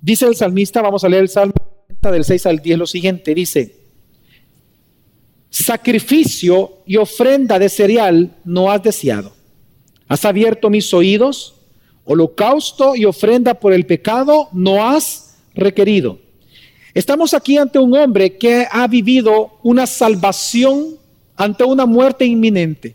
Dice 0.00 0.24
el 0.24 0.34
salmista, 0.34 0.80
vamos 0.80 1.04
a 1.04 1.10
leer 1.10 1.24
el 1.24 1.28
Salmo 1.28 1.52
del 2.00 2.24
6 2.24 2.46
al 2.46 2.60
10 2.60 2.78
lo 2.78 2.86
siguiente, 2.86 3.34
dice, 3.34 3.75
sacrificio 5.64 6.82
y 6.84 6.96
ofrenda 6.96 7.58
de 7.58 7.70
cereal 7.70 8.30
no 8.44 8.70
has 8.70 8.82
deseado. 8.82 9.32
Has 10.06 10.24
abierto 10.24 10.68
mis 10.68 10.92
oídos, 10.92 11.54
holocausto 12.04 12.94
y 12.94 13.06
ofrenda 13.06 13.54
por 13.54 13.72
el 13.72 13.86
pecado 13.86 14.48
no 14.52 14.86
has 14.86 15.38
requerido. 15.54 16.18
Estamos 16.92 17.32
aquí 17.32 17.56
ante 17.56 17.78
un 17.78 17.96
hombre 17.96 18.36
que 18.36 18.66
ha 18.70 18.86
vivido 18.86 19.58
una 19.62 19.86
salvación 19.86 20.98
ante 21.36 21.64
una 21.64 21.86
muerte 21.86 22.24
inminente. 22.26 22.94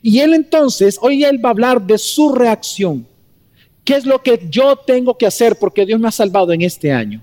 Y 0.00 0.20
él 0.20 0.34
entonces, 0.34 0.98
hoy 1.00 1.24
él 1.24 1.44
va 1.44 1.48
a 1.48 1.52
hablar 1.52 1.82
de 1.82 1.98
su 1.98 2.34
reacción. 2.34 3.06
¿Qué 3.84 3.94
es 3.94 4.04
lo 4.04 4.22
que 4.22 4.46
yo 4.48 4.76
tengo 4.76 5.16
que 5.16 5.26
hacer 5.26 5.56
porque 5.58 5.86
Dios 5.86 5.98
me 5.98 6.08
ha 6.08 6.12
salvado 6.12 6.52
en 6.52 6.62
este 6.62 6.92
año? 6.92 7.22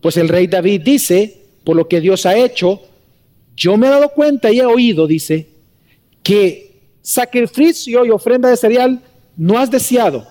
Pues 0.00 0.16
el 0.16 0.28
rey 0.28 0.46
David 0.46 0.82
dice, 0.82 1.42
por 1.64 1.76
lo 1.76 1.86
que 1.86 2.00
Dios 2.00 2.26
ha 2.26 2.36
hecho, 2.36 2.80
yo 3.56 3.76
me 3.76 3.86
he 3.86 3.90
dado 3.90 4.10
cuenta 4.10 4.52
y 4.52 4.60
he 4.60 4.66
oído, 4.66 5.06
dice, 5.06 5.48
que 6.22 6.80
sacrificio 7.02 8.04
y 8.04 8.10
ofrenda 8.10 8.50
de 8.50 8.56
cereal 8.56 9.00
no 9.36 9.58
has 9.58 9.70
deseado. 9.70 10.26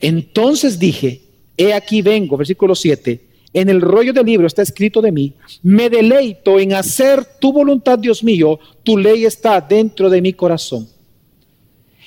Entonces 0.00 0.78
dije, 0.78 1.22
he 1.56 1.72
aquí 1.72 2.02
vengo, 2.02 2.36
versículo 2.36 2.74
7, 2.74 3.20
en 3.52 3.68
el 3.68 3.80
rollo 3.80 4.12
del 4.12 4.26
libro 4.26 4.46
está 4.46 4.62
escrito 4.62 5.00
de 5.00 5.12
mí, 5.12 5.32
me 5.62 5.88
deleito 5.88 6.58
en 6.58 6.74
hacer 6.74 7.24
tu 7.40 7.52
voluntad, 7.52 7.98
Dios 7.98 8.22
mío, 8.22 8.58
tu 8.82 8.98
ley 8.98 9.24
está 9.24 9.60
dentro 9.60 10.10
de 10.10 10.20
mi 10.20 10.32
corazón. 10.32 10.88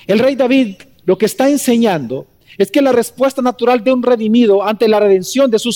El 0.06 0.18
rey 0.18 0.36
David 0.36 0.76
lo 1.04 1.16
que 1.16 1.26
está 1.26 1.48
enseñando 1.48 2.26
es 2.58 2.70
que 2.70 2.82
la 2.82 2.92
respuesta 2.92 3.40
natural 3.40 3.82
de 3.82 3.92
un 3.92 4.02
redimido 4.02 4.62
ante 4.62 4.88
la 4.88 5.00
redención 5.00 5.50
de 5.50 5.58
su, 5.58 5.70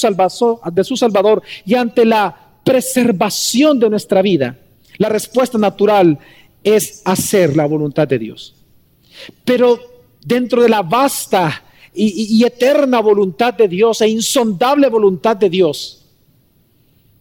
de 0.73 0.85
su 0.85 0.97
Salvador 0.97 1.43
y 1.65 1.75
ante 1.75 2.05
la 2.05 2.42
preservación 2.65 3.79
de 3.79 3.91
nuestra 3.91 4.23
vida, 4.23 4.59
la 4.99 5.09
respuesta 5.09 5.59
natural 5.59 6.19
es 6.63 7.03
hacer 7.05 7.57
la 7.57 7.67
voluntad 7.67 8.07
de 8.07 8.19
Dios. 8.19 8.55
Pero 9.45 9.81
dentro 10.25 10.63
de 10.63 10.69
la 10.69 10.83
vasta 10.83 11.63
y, 11.95 12.43
eterna 12.45 13.01
voluntad 13.01 13.55
de 13.55 13.69
Dios 13.69 14.01
e 14.01 14.09
insondable 14.09 14.89
voluntad 14.89 15.37
de 15.37 15.51
Dios. 15.51 16.07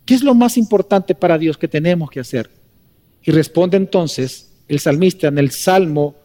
¿Qué 0.06 0.14
es 0.14 0.24
lo 0.24 0.34
más 0.34 0.58
importante 0.58 1.14
para 1.14 1.38
Dios 1.38 1.58
que 1.58 1.68
tenemos 1.68 2.10
que 2.10 2.20
hacer? 2.20 2.50
Y 3.24 3.32
responde 3.32 3.78
entonces 3.78 4.50
el 4.68 4.80
salmista 4.80 5.28
en 5.28 5.38
el 5.38 5.52
Salmo, 5.52 6.16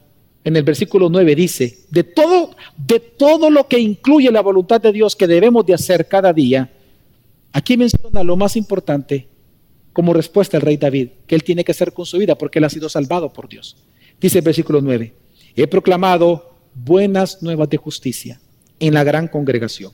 en 0.44 0.56
el 0.56 0.62
versículo 0.62 1.08
9, 1.08 1.34
dice, 1.34 1.80
de 1.90 2.04
todo, 2.04 2.54
de 2.76 3.00
todo 3.00 3.50
lo 3.50 3.66
que 3.66 3.78
incluye 3.78 4.30
la 4.30 4.42
voluntad 4.42 4.80
de 4.80 4.92
Dios 4.92 5.16
que 5.16 5.26
debemos 5.26 5.66
de 5.66 5.74
hacer 5.74 6.06
cada 6.06 6.32
día, 6.32 6.70
aquí 7.56 7.78
menciona 7.78 8.22
lo 8.22 8.36
más 8.36 8.54
importante 8.54 9.28
como 9.94 10.12
respuesta 10.12 10.58
al 10.58 10.62
rey 10.62 10.76
David, 10.76 11.08
que 11.26 11.34
él 11.34 11.42
tiene 11.42 11.64
que 11.64 11.72
hacer 11.72 11.94
con 11.94 12.04
su 12.04 12.18
vida 12.18 12.36
porque 12.36 12.58
él 12.58 12.66
ha 12.66 12.68
sido 12.68 12.90
salvado 12.90 13.32
por 13.32 13.48
Dios. 13.48 13.78
Dice 14.20 14.40
el 14.40 14.44
versículo 14.44 14.82
9, 14.82 15.14
he 15.54 15.66
proclamado 15.66 16.54
buenas 16.74 17.42
nuevas 17.42 17.70
de 17.70 17.78
justicia 17.78 18.42
en 18.78 18.92
la 18.92 19.04
gran 19.04 19.26
congregación. 19.26 19.92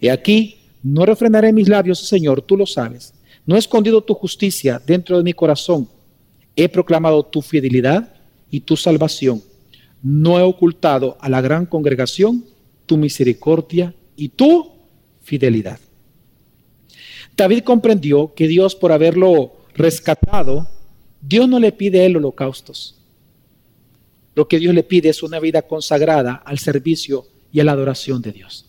He 0.00 0.10
aquí, 0.10 0.56
no 0.82 1.04
refrenaré 1.04 1.52
mis 1.52 1.68
labios, 1.68 1.98
Señor, 1.98 2.40
tú 2.40 2.56
lo 2.56 2.64
sabes. 2.64 3.12
No 3.44 3.56
he 3.56 3.58
escondido 3.58 4.00
tu 4.00 4.14
justicia 4.14 4.80
dentro 4.86 5.18
de 5.18 5.22
mi 5.22 5.34
corazón. 5.34 5.90
He 6.56 6.70
proclamado 6.70 7.26
tu 7.26 7.42
fidelidad 7.42 8.14
y 8.50 8.60
tu 8.60 8.74
salvación. 8.74 9.42
No 10.02 10.38
he 10.38 10.42
ocultado 10.42 11.18
a 11.20 11.28
la 11.28 11.42
gran 11.42 11.66
congregación 11.66 12.46
tu 12.86 12.96
misericordia 12.96 13.94
y 14.16 14.30
tu 14.30 14.72
fidelidad. 15.20 15.78
David 17.36 17.64
comprendió 17.64 18.34
que 18.34 18.46
Dios, 18.46 18.74
por 18.74 18.92
haberlo 18.92 19.52
rescatado, 19.74 20.68
Dios 21.20 21.48
no 21.48 21.58
le 21.58 21.72
pide 21.72 22.00
a 22.00 22.04
él 22.04 22.16
holocaustos. 22.16 22.98
Lo 24.34 24.48
que 24.48 24.58
Dios 24.58 24.74
le 24.74 24.82
pide 24.82 25.08
es 25.08 25.22
una 25.22 25.40
vida 25.40 25.62
consagrada 25.62 26.34
al 26.44 26.58
servicio 26.58 27.26
y 27.52 27.60
a 27.60 27.64
la 27.64 27.72
adoración 27.72 28.22
de 28.22 28.32
Dios. 28.32 28.66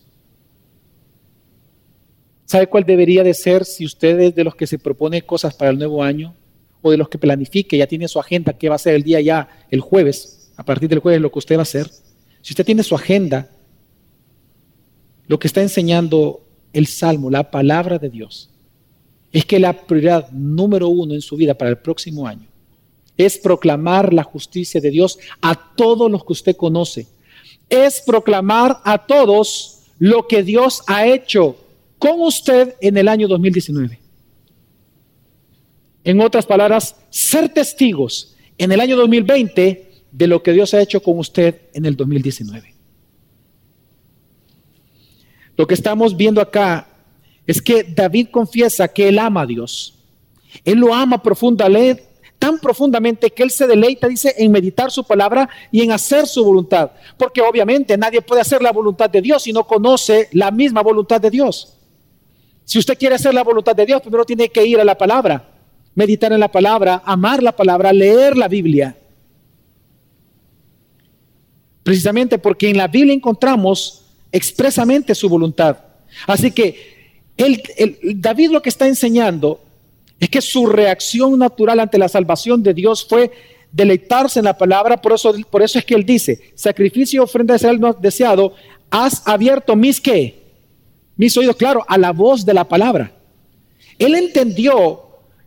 ¿Sabe 2.45 2.67
cuál 2.67 2.83
debería 2.83 3.23
de 3.23 3.33
ser 3.33 3.65
si 3.65 3.85
usted 3.85 4.19
es 4.19 4.35
de 4.35 4.43
los 4.43 4.55
que 4.55 4.67
se 4.67 4.77
propone 4.77 5.23
cosas 5.23 5.55
para 5.55 5.71
el 5.71 5.77
nuevo 5.77 6.03
año 6.03 6.35
o 6.81 6.91
de 6.91 6.97
los 6.97 7.09
que 7.09 7.17
planifique, 7.17 7.77
ya 7.77 7.87
tiene 7.87 8.07
su 8.07 8.19
agenda, 8.19 8.53
qué 8.53 8.69
va 8.69 8.75
a 8.75 8.79
ser 8.79 8.95
el 8.95 9.03
día 9.03 9.21
ya, 9.21 9.49
el 9.71 9.79
jueves, 9.79 10.51
a 10.57 10.63
partir 10.63 10.89
del 10.89 10.99
jueves 10.99 11.21
lo 11.21 11.31
que 11.31 11.39
usted 11.39 11.55
va 11.55 11.61
a 11.61 11.63
hacer? 11.63 11.89
Si 12.41 12.51
usted 12.51 12.65
tiene 12.65 12.83
su 12.83 12.93
agenda, 12.93 13.49
lo 15.27 15.39
que 15.39 15.47
está 15.47 15.61
enseñando 15.61 16.45
el 16.73 16.87
Salmo, 16.87 17.31
la 17.31 17.49
palabra 17.49 17.97
de 17.97 18.09
Dios, 18.09 18.52
es 19.33 19.45
que 19.45 19.59
la 19.59 19.73
prioridad 19.73 20.29
número 20.31 20.87
uno 20.87 21.15
en 21.15 21.21
su 21.21 21.35
vida 21.35 21.55
para 21.55 21.71
el 21.71 21.79
próximo 21.79 22.27
año 22.27 22.47
es 23.17 23.37
proclamar 23.37 24.13
la 24.13 24.23
justicia 24.23 24.79
de 24.79 24.91
Dios 24.91 25.17
a 25.41 25.75
todos 25.75 26.09
los 26.09 26.23
que 26.23 26.33
usted 26.33 26.55
conoce. 26.55 27.07
Es 27.69 28.01
proclamar 28.01 28.79
a 28.83 29.05
todos 29.05 29.81
lo 29.99 30.27
que 30.27 30.43
Dios 30.43 30.83
ha 30.87 31.07
hecho 31.07 31.57
con 31.97 32.21
usted 32.21 32.75
en 32.79 32.97
el 32.97 33.07
año 33.07 33.27
2019. 33.27 33.99
En 36.03 36.21
otras 36.21 36.45
palabras, 36.45 36.95
ser 37.09 37.49
testigos 37.49 38.35
en 38.57 38.71
el 38.71 38.81
año 38.81 38.95
2020 38.97 40.03
de 40.11 40.27
lo 40.27 40.43
que 40.43 40.51
Dios 40.51 40.73
ha 40.73 40.81
hecho 40.81 41.01
con 41.01 41.17
usted 41.17 41.61
en 41.73 41.85
el 41.85 41.95
2019. 41.95 42.73
Lo 45.55 45.67
que 45.67 45.73
estamos 45.73 46.17
viendo 46.17 46.41
acá 46.41 46.87
es 47.45 47.61
que 47.61 47.83
David 47.83 48.29
confiesa 48.31 48.87
que 48.87 49.09
él 49.09 49.19
ama 49.19 49.41
a 49.41 49.45
Dios. 49.45 49.95
Él 50.63 50.79
lo 50.79 50.93
ama 50.93 51.21
profundamente 51.21 52.13
tan 52.43 52.59
profundamente 52.59 53.29
que 53.29 53.41
él 53.41 53.51
se 53.51 53.65
deleita, 53.65 54.05
dice, 54.05 54.35
en 54.37 54.51
meditar 54.51 54.91
su 54.91 55.05
palabra 55.05 55.47
y 55.71 55.81
en 55.81 55.93
hacer 55.93 56.27
su 56.27 56.43
voluntad. 56.43 56.91
Porque 57.17 57.39
obviamente 57.39 57.97
nadie 57.97 58.21
puede 58.21 58.41
hacer 58.41 58.61
la 58.61 58.73
voluntad 58.73 59.09
de 59.09 59.21
Dios 59.21 59.43
si 59.43 59.53
no 59.53 59.65
conoce 59.65 60.27
la 60.33 60.51
misma 60.51 60.81
voluntad 60.81 61.21
de 61.21 61.29
Dios. 61.29 61.77
Si 62.65 62.77
usted 62.79 62.97
quiere 62.97 63.15
hacer 63.15 63.33
la 63.33 63.45
voluntad 63.45 63.73
de 63.73 63.85
Dios, 63.85 64.01
primero 64.01 64.25
tiene 64.25 64.49
que 64.49 64.65
ir 64.65 64.77
a 64.77 64.83
la 64.83 64.97
palabra, 64.97 65.51
meditar 65.95 66.33
en 66.33 66.41
la 66.41 66.51
palabra, 66.51 67.01
amar 67.05 67.41
la 67.41 67.55
palabra, 67.55 67.93
leer 67.93 68.35
la 68.35 68.49
Biblia. 68.49 68.97
Precisamente 71.83 72.37
porque 72.39 72.69
en 72.69 72.77
la 72.77 72.89
Biblia 72.89 73.13
encontramos 73.13 74.03
expresamente 74.33 75.15
su 75.15 75.29
voluntad. 75.29 75.77
Así 76.27 76.51
que 76.51 76.92
el, 77.37 77.61
David 78.15 78.51
lo 78.51 78.61
que 78.61 78.69
está 78.69 78.87
enseñando 78.87 79.59
es 80.19 80.29
que 80.29 80.41
su 80.41 80.65
reacción 80.65 81.37
natural 81.37 81.79
ante 81.79 81.97
la 81.97 82.07
salvación 82.07 82.63
de 82.63 82.73
Dios 82.73 83.05
fue 83.07 83.31
deleitarse 83.71 84.39
en 84.39 84.45
la 84.45 84.57
palabra, 84.57 85.01
por 85.01 85.13
eso, 85.13 85.33
por 85.49 85.63
eso 85.63 85.79
es 85.79 85.85
que 85.85 85.95
él 85.95 86.05
dice, 86.05 86.53
sacrificio 86.55 87.17
y 87.17 87.23
ofrenda 87.23 87.53
de 87.53 87.59
ser 87.59 87.79
no 87.79 87.93
deseado, 87.93 88.53
has 88.89 89.27
abierto 89.27 89.75
mis 89.75 89.99
qué? 89.99 90.43
Mis 91.17 91.35
oídos, 91.37 91.55
claro, 91.55 91.83
a 91.87 91.97
la 91.97 92.11
voz 92.11 92.45
de 92.45 92.53
la 92.53 92.67
palabra. 92.67 93.11
Él 93.97 94.15
entendió 94.15 95.01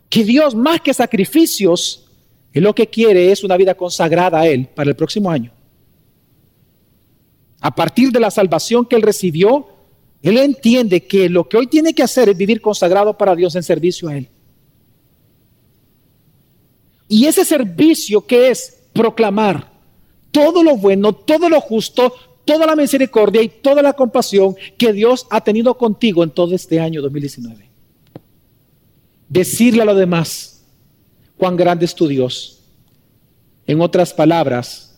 que 0.09 0.23
Dios 0.23 0.55
más 0.55 0.81
que 0.81 0.93
sacrificios, 0.93 2.05
lo 2.53 2.73
que 2.73 2.87
quiere 2.87 3.31
es 3.31 3.43
una 3.43 3.57
vida 3.57 3.75
consagrada 3.75 4.39
a 4.39 4.47
Él 4.47 4.67
para 4.73 4.89
el 4.89 4.95
próximo 4.95 5.29
año. 5.29 5.51
A 7.59 7.73
partir 7.73 8.11
de 8.11 8.19
la 8.19 8.31
salvación 8.31 8.85
que 8.85 8.95
Él 8.95 9.01
recibió, 9.01 9.67
Él 10.21 10.37
entiende 10.37 11.05
que 11.05 11.29
lo 11.29 11.47
que 11.47 11.57
hoy 11.57 11.67
tiene 11.67 11.93
que 11.93 12.03
hacer 12.03 12.29
es 12.29 12.37
vivir 12.37 12.61
consagrado 12.61 13.17
para 13.17 13.35
Dios 13.35 13.55
en 13.55 13.63
servicio 13.63 14.09
a 14.09 14.17
Él. 14.17 14.29
Y 17.07 17.25
ese 17.25 17.45
servicio 17.45 18.25
que 18.25 18.49
es 18.49 18.83
proclamar 18.93 19.71
todo 20.31 20.63
lo 20.63 20.75
bueno, 20.75 21.13
todo 21.13 21.49
lo 21.49 21.61
justo, 21.61 22.13
toda 22.43 22.65
la 22.65 22.75
misericordia 22.75 23.41
y 23.41 23.49
toda 23.49 23.81
la 23.81 23.93
compasión 23.93 24.55
que 24.77 24.91
Dios 24.91 25.27
ha 25.29 25.41
tenido 25.41 25.77
contigo 25.77 26.23
en 26.23 26.31
todo 26.31 26.55
este 26.55 26.79
año 26.79 27.01
2019. 27.01 27.69
Decirle 29.29 29.81
a 29.81 29.85
los 29.85 29.97
demás 29.97 30.65
cuán 31.37 31.55
grande 31.55 31.85
es 31.85 31.95
tu 31.95 32.07
Dios. 32.07 32.63
En 33.65 33.81
otras 33.81 34.13
palabras, 34.13 34.97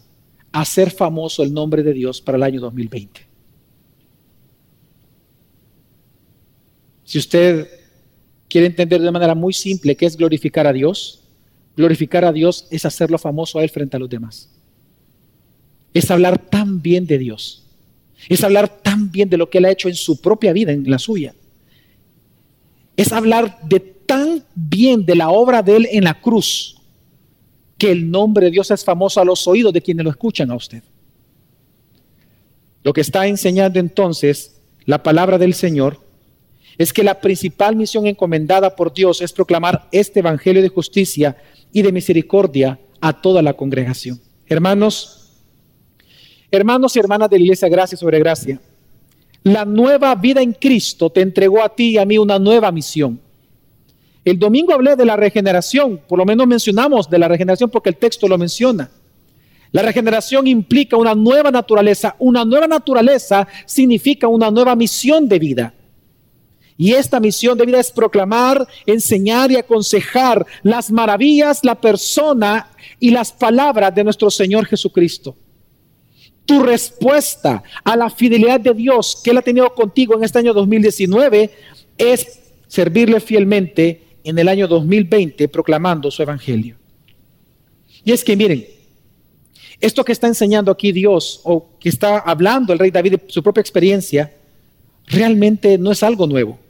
hacer 0.52 0.92
famoso 0.92 1.44
el 1.44 1.54
nombre 1.54 1.84
de 1.84 1.94
Dios 1.94 2.22
para 2.22 2.38
el 2.38 2.44
año 2.44 2.62
2020. 2.62 3.29
Si 7.10 7.18
usted 7.18 7.68
quiere 8.48 8.68
entender 8.68 9.02
de 9.02 9.10
manera 9.10 9.34
muy 9.34 9.54
simple 9.54 9.96
qué 9.96 10.06
es 10.06 10.16
glorificar 10.16 10.68
a 10.68 10.74
Dios, 10.74 11.20
Glorificar 11.80 12.26
a 12.26 12.34
Dios 12.34 12.68
es 12.72 12.84
hacerlo 12.84 13.18
famoso 13.18 13.58
a 13.58 13.64
Él 13.64 13.70
frente 13.70 13.96
a 13.96 14.00
los 14.02 14.10
demás. 14.10 14.50
Es 15.94 16.12
hablar 16.12 16.38
tan 16.38 16.82
bien 16.82 17.08
de 17.08 17.18
Dios. 17.18 17.64
Es 18.28 18.44
hablar 18.44 18.82
tan 18.82 19.10
bien 19.10 19.30
de 19.30 19.38
lo 19.38 19.50
que 19.50 19.60
Él 19.60 19.66
ha 19.66 19.72
hecho 19.72 19.88
en 19.88 19.96
su 19.96 20.20
propia 20.20 20.52
vida, 20.52 20.74
en 20.74 20.92
la 20.92 21.00
suya. 21.00 21.34
Es 22.98 23.14
hablar 23.14 23.60
de 23.64 23.80
tan 23.80 24.44
bien 24.54 25.06
de 25.06 25.16
la 25.16 25.30
obra 25.30 25.62
de 25.62 25.78
Él 25.78 25.88
en 25.90 26.04
la 26.04 26.20
cruz, 26.20 26.82
que 27.78 27.92
el 27.94 28.12
nombre 28.12 28.48
de 28.48 28.52
Dios 28.52 28.70
es 28.72 28.84
famoso 28.84 29.22
a 29.22 29.24
los 29.24 29.48
oídos 29.48 29.72
de 29.72 29.82
quienes 29.82 30.04
lo 30.04 30.10
escuchan 30.10 30.52
a 30.52 30.56
usted. 30.56 30.84
Lo 32.84 32.92
que 32.92 33.00
está 33.00 33.26
enseñando 33.26 33.80
entonces 33.80 34.60
la 34.84 35.02
palabra 35.02 35.38
del 35.38 35.54
Señor 35.54 35.98
es 36.80 36.94
que 36.94 37.04
la 37.04 37.20
principal 37.20 37.76
misión 37.76 38.08
encomendada 38.08 38.74
por 38.74 38.94
Dios 38.94 39.22
es 39.22 39.34
proclamar 39.34 39.90
este 39.92 40.22
Evangelio 40.22 40.62
de 40.62 40.70
justicia 40.70 41.36
y 41.74 41.82
de 41.82 41.92
misericordia 41.92 42.80
a 43.02 43.22
toda 43.22 43.42
la 43.42 43.54
congregación. 43.54 44.20
Hermanos, 44.48 45.34
hermanos 46.50 46.96
y 46.96 47.00
hermanas 47.00 47.30
de 47.30 47.38
la 47.38 47.44
iglesia, 47.44 47.68
gracia 47.68 47.98
sobre 47.98 48.18
gracia. 48.20 48.62
la 49.44 49.66
nueva 49.66 50.16
vida 50.16 50.42
en 50.42 50.54
Cristo 50.54 51.10
te 51.10 51.22
entregó 51.22 51.62
a 51.62 51.70
ti 51.76 51.92
y 51.92 51.98
a 51.98 52.06
mí 52.06 52.18
una 52.18 52.40
nueva 52.40 52.72
misión. 52.72 53.20
El 54.24 54.40
domingo 54.40 54.74
hablé 54.74 54.96
de 54.96 55.06
la 55.06 55.18
regeneración, 55.18 56.00
por 56.08 56.18
lo 56.18 56.26
menos 56.26 56.48
mencionamos 56.48 57.10
de 57.10 57.20
la 57.20 57.28
regeneración 57.28 57.70
porque 57.70 57.90
el 57.90 57.98
texto 57.98 58.28
lo 58.28 58.38
menciona. 58.38 58.90
La 59.72 59.82
regeneración 59.82 60.48
implica 60.48 60.96
una 60.98 61.14
nueva 61.14 61.52
naturaleza. 61.52 62.16
Una 62.20 62.44
nueva 62.44 62.68
naturaleza 62.68 63.48
significa 63.66 64.28
una 64.28 64.50
nueva 64.50 64.76
misión 64.76 65.28
de 65.28 65.40
vida. 65.40 65.74
Y 66.82 66.94
esta 66.94 67.20
misión 67.20 67.58
de 67.58 67.66
vida 67.66 67.82
es 67.82 67.92
proclamar, 67.92 68.66
enseñar 68.86 69.52
y 69.52 69.58
aconsejar 69.58 70.46
las 70.64 70.90
maravillas, 70.90 71.60
la 71.66 71.76
persona 71.76 72.70
y 73.02 73.10
las 73.10 73.34
palabras 73.34 73.94
de 73.94 74.02
nuestro 74.02 74.32
Señor 74.32 74.66
Jesucristo. 74.66 75.36
Tu 76.46 76.64
respuesta 76.64 77.62
a 77.84 77.98
la 77.98 78.10
fidelidad 78.10 78.62
de 78.62 78.74
Dios 78.74 79.20
que 79.22 79.32
Él 79.32 79.38
ha 79.38 79.42
tenido 79.42 79.76
contigo 79.76 80.16
en 80.16 80.24
este 80.24 80.40
año 80.40 80.54
2019 80.54 81.52
es 81.98 82.40
servirle 82.70 83.20
fielmente 83.20 84.02
en 84.24 84.40
el 84.40 84.48
año 84.48 84.66
2020 84.66 85.50
proclamando 85.50 86.10
su 86.10 86.22
evangelio. 86.22 86.78
Y 88.06 88.14
es 88.14 88.24
que 88.24 88.38
miren, 88.38 88.66
esto 89.82 90.06
que 90.06 90.14
está 90.14 90.28
enseñando 90.28 90.72
aquí 90.72 90.94
Dios 90.94 91.42
o 91.44 91.72
que 91.78 91.90
está 91.90 92.20
hablando 92.20 92.72
el 92.72 92.80
rey 92.80 92.90
David 92.90 93.16
de 93.16 93.24
su 93.28 93.44
propia 93.44 93.60
experiencia, 93.60 94.34
realmente 95.08 95.78
no 95.78 95.92
es 95.92 96.04
algo 96.04 96.26
nuevo. 96.26 96.69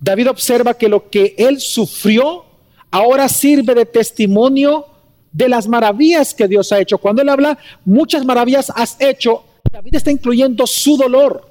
David 0.00 0.30
observa 0.30 0.74
que 0.74 0.88
lo 0.88 1.08
que 1.08 1.34
él 1.38 1.60
sufrió 1.60 2.44
ahora 2.90 3.28
sirve 3.28 3.74
de 3.74 3.86
testimonio 3.86 4.86
de 5.32 5.48
las 5.48 5.68
maravillas 5.68 6.34
que 6.34 6.48
Dios 6.48 6.72
ha 6.72 6.78
hecho. 6.78 6.98
Cuando 6.98 7.22
él 7.22 7.28
habla, 7.28 7.58
muchas 7.84 8.24
maravillas 8.24 8.72
has 8.74 8.96
hecho, 9.00 9.44
David 9.70 9.96
está 9.96 10.10
incluyendo 10.10 10.66
su 10.66 10.96
dolor. 10.96 11.50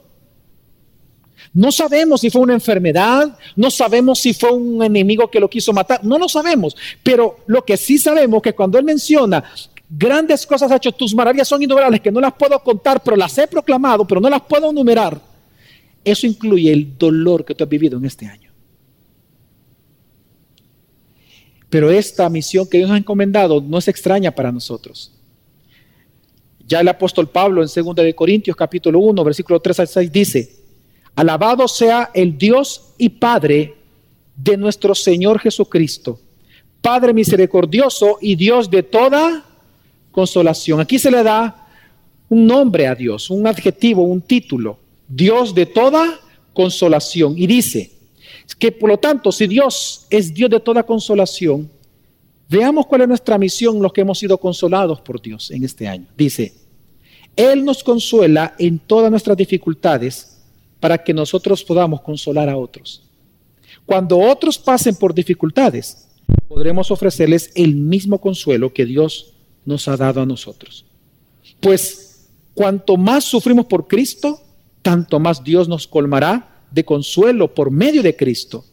No 1.53 1.71
sabemos 1.71 2.21
si 2.21 2.29
fue 2.29 2.41
una 2.41 2.53
enfermedad, 2.53 3.37
no 3.55 3.69
sabemos 3.69 4.19
si 4.19 4.33
fue 4.33 4.51
un 4.51 4.83
enemigo 4.83 5.29
que 5.29 5.39
lo 5.39 5.49
quiso 5.49 5.71
matar, 5.71 6.03
no 6.03 6.17
lo 6.17 6.27
sabemos, 6.27 6.75
pero 7.03 7.37
lo 7.47 7.63
que 7.63 7.77
sí 7.77 7.97
sabemos 7.97 8.41
que 8.41 8.53
cuando 8.53 8.77
él 8.77 8.83
menciona 8.83 9.43
grandes 9.89 10.45
cosas 10.45 10.71
ha 10.71 10.77
hecho, 10.77 10.91
tus 10.91 11.13
maravillas 11.13 11.47
son 11.47 11.61
innumerables, 11.61 12.01
que 12.01 12.11
no 12.11 12.19
las 12.19 12.33
puedo 12.33 12.61
contar, 12.61 13.01
pero 13.03 13.15
las 13.15 13.37
he 13.37 13.47
proclamado, 13.47 14.05
pero 14.05 14.19
no 14.19 14.29
las 14.29 14.41
puedo 14.41 14.71
enumerar. 14.71 15.19
Eso 16.05 16.27
incluye 16.27 16.71
el 16.71 16.97
dolor 16.97 17.43
que 17.43 17.55
tú 17.55 17.63
has 17.63 17.69
vivido 17.69 17.97
en 17.97 18.05
este 18.05 18.27
año. 18.27 18.51
Pero 21.69 21.89
esta 21.89 22.29
misión 22.29 22.69
que 22.69 22.77
Dios 22.77 22.91
ha 22.91 22.97
encomendado 22.97 23.59
no 23.59 23.79
es 23.79 23.87
extraña 23.87 24.31
para 24.31 24.51
nosotros. 24.51 25.11
Ya 26.67 26.79
el 26.79 26.87
apóstol 26.87 27.27
Pablo 27.27 27.61
en 27.61 27.67
2 27.67 27.95
de 27.95 28.15
Corintios 28.15 28.55
capítulo 28.55 28.99
1, 28.99 29.23
versículo 29.23 29.59
3 29.59 29.79
al 29.81 29.87
6 29.87 30.11
dice, 30.11 30.55
Alabado 31.15 31.67
sea 31.67 32.11
el 32.13 32.37
Dios 32.37 32.93
y 32.97 33.09
Padre 33.09 33.75
de 34.35 34.57
nuestro 34.57 34.93
Señor 34.93 35.39
Jesucristo, 35.39 36.19
Padre 36.81 37.13
misericordioso 37.13 38.19
y 38.21 38.35
Dios 38.35 38.69
de 38.69 38.83
toda 38.83 39.43
consolación. 40.11 40.79
Aquí 40.79 40.99
se 40.99 41.11
le 41.11 41.23
da 41.23 41.67
un 42.29 42.45
nombre 42.45 42.87
a 42.87 42.95
Dios, 42.95 43.29
un 43.29 43.47
adjetivo, 43.47 44.03
un 44.03 44.21
título, 44.21 44.79
Dios 45.07 45.53
de 45.53 45.65
toda 45.65 46.19
consolación. 46.53 47.35
Y 47.37 47.47
dice 47.47 47.91
que 48.59 48.71
por 48.71 48.89
lo 48.89 48.97
tanto, 48.97 49.31
si 49.31 49.47
Dios 49.47 50.05
es 50.09 50.33
Dios 50.33 50.49
de 50.49 50.59
toda 50.59 50.83
consolación, 50.83 51.69
veamos 52.49 52.85
cuál 52.85 53.01
es 53.01 53.07
nuestra 53.07 53.37
misión, 53.37 53.81
los 53.81 53.91
que 53.93 54.01
hemos 54.01 54.19
sido 54.19 54.37
consolados 54.37 55.01
por 55.01 55.21
Dios 55.21 55.51
en 55.51 55.63
este 55.63 55.87
año. 55.87 56.07
Dice, 56.17 56.53
Él 57.35 57.63
nos 57.63 57.83
consuela 57.83 58.55
en 58.59 58.79
todas 58.79 59.11
nuestras 59.11 59.37
dificultades 59.37 60.37
para 60.79 61.03
que 61.03 61.13
nosotros 61.13 61.63
podamos 61.63 62.01
consolar 62.01 62.49
a 62.49 62.57
otros. 62.57 63.01
Cuando 63.85 64.19
otros 64.19 64.57
pasen 64.57 64.95
por 64.95 65.13
dificultades, 65.13 66.07
podremos 66.47 66.91
ofrecerles 66.91 67.51
el 67.55 67.75
mismo 67.75 68.19
consuelo 68.19 68.73
que 68.73 68.85
Dios 68.85 69.33
nos 69.65 69.87
ha 69.87 69.97
dado 69.97 70.21
a 70.21 70.25
nosotros. 70.25 70.85
Pues 71.59 72.27
cuanto 72.53 72.97
más 72.97 73.23
sufrimos 73.23 73.65
por 73.65 73.87
Cristo, 73.87 74.41
tanto 74.85 75.19
más 75.19 75.43
Dios 75.43 75.67
nos 75.67 75.87
colmará 75.87 76.61
de 76.69 76.85
consuelo 76.85 77.51
por 77.51 77.71
medio 77.71 78.03
de 78.03 78.15
Cristo. 78.15 78.63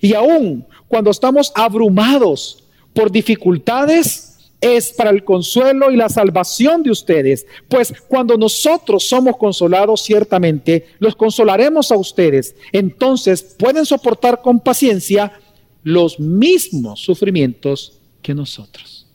Y 0.00 0.14
aún 0.14 0.64
cuando 0.88 1.10
estamos 1.10 1.52
abrumados 1.54 2.64
por 2.94 3.12
dificultades, 3.12 4.50
es 4.62 4.94
para 4.94 5.10
el 5.10 5.24
consuelo 5.24 5.90
y 5.90 5.96
la 5.96 6.08
salvación 6.08 6.82
de 6.82 6.90
ustedes. 6.90 7.44
Pues 7.68 7.92
cuando 8.08 8.38
nosotros 8.38 9.06
somos 9.06 9.36
consolados, 9.36 10.00
ciertamente 10.00 10.86
los 10.98 11.14
consolaremos 11.14 11.92
a 11.92 11.98
ustedes. 11.98 12.56
Entonces 12.72 13.42
pueden 13.42 13.84
soportar 13.84 14.40
con 14.40 14.58
paciencia 14.58 15.38
los 15.82 16.18
mismos 16.18 17.00
sufrimientos 17.00 17.98
que 18.22 18.32
nosotros. 18.32 19.06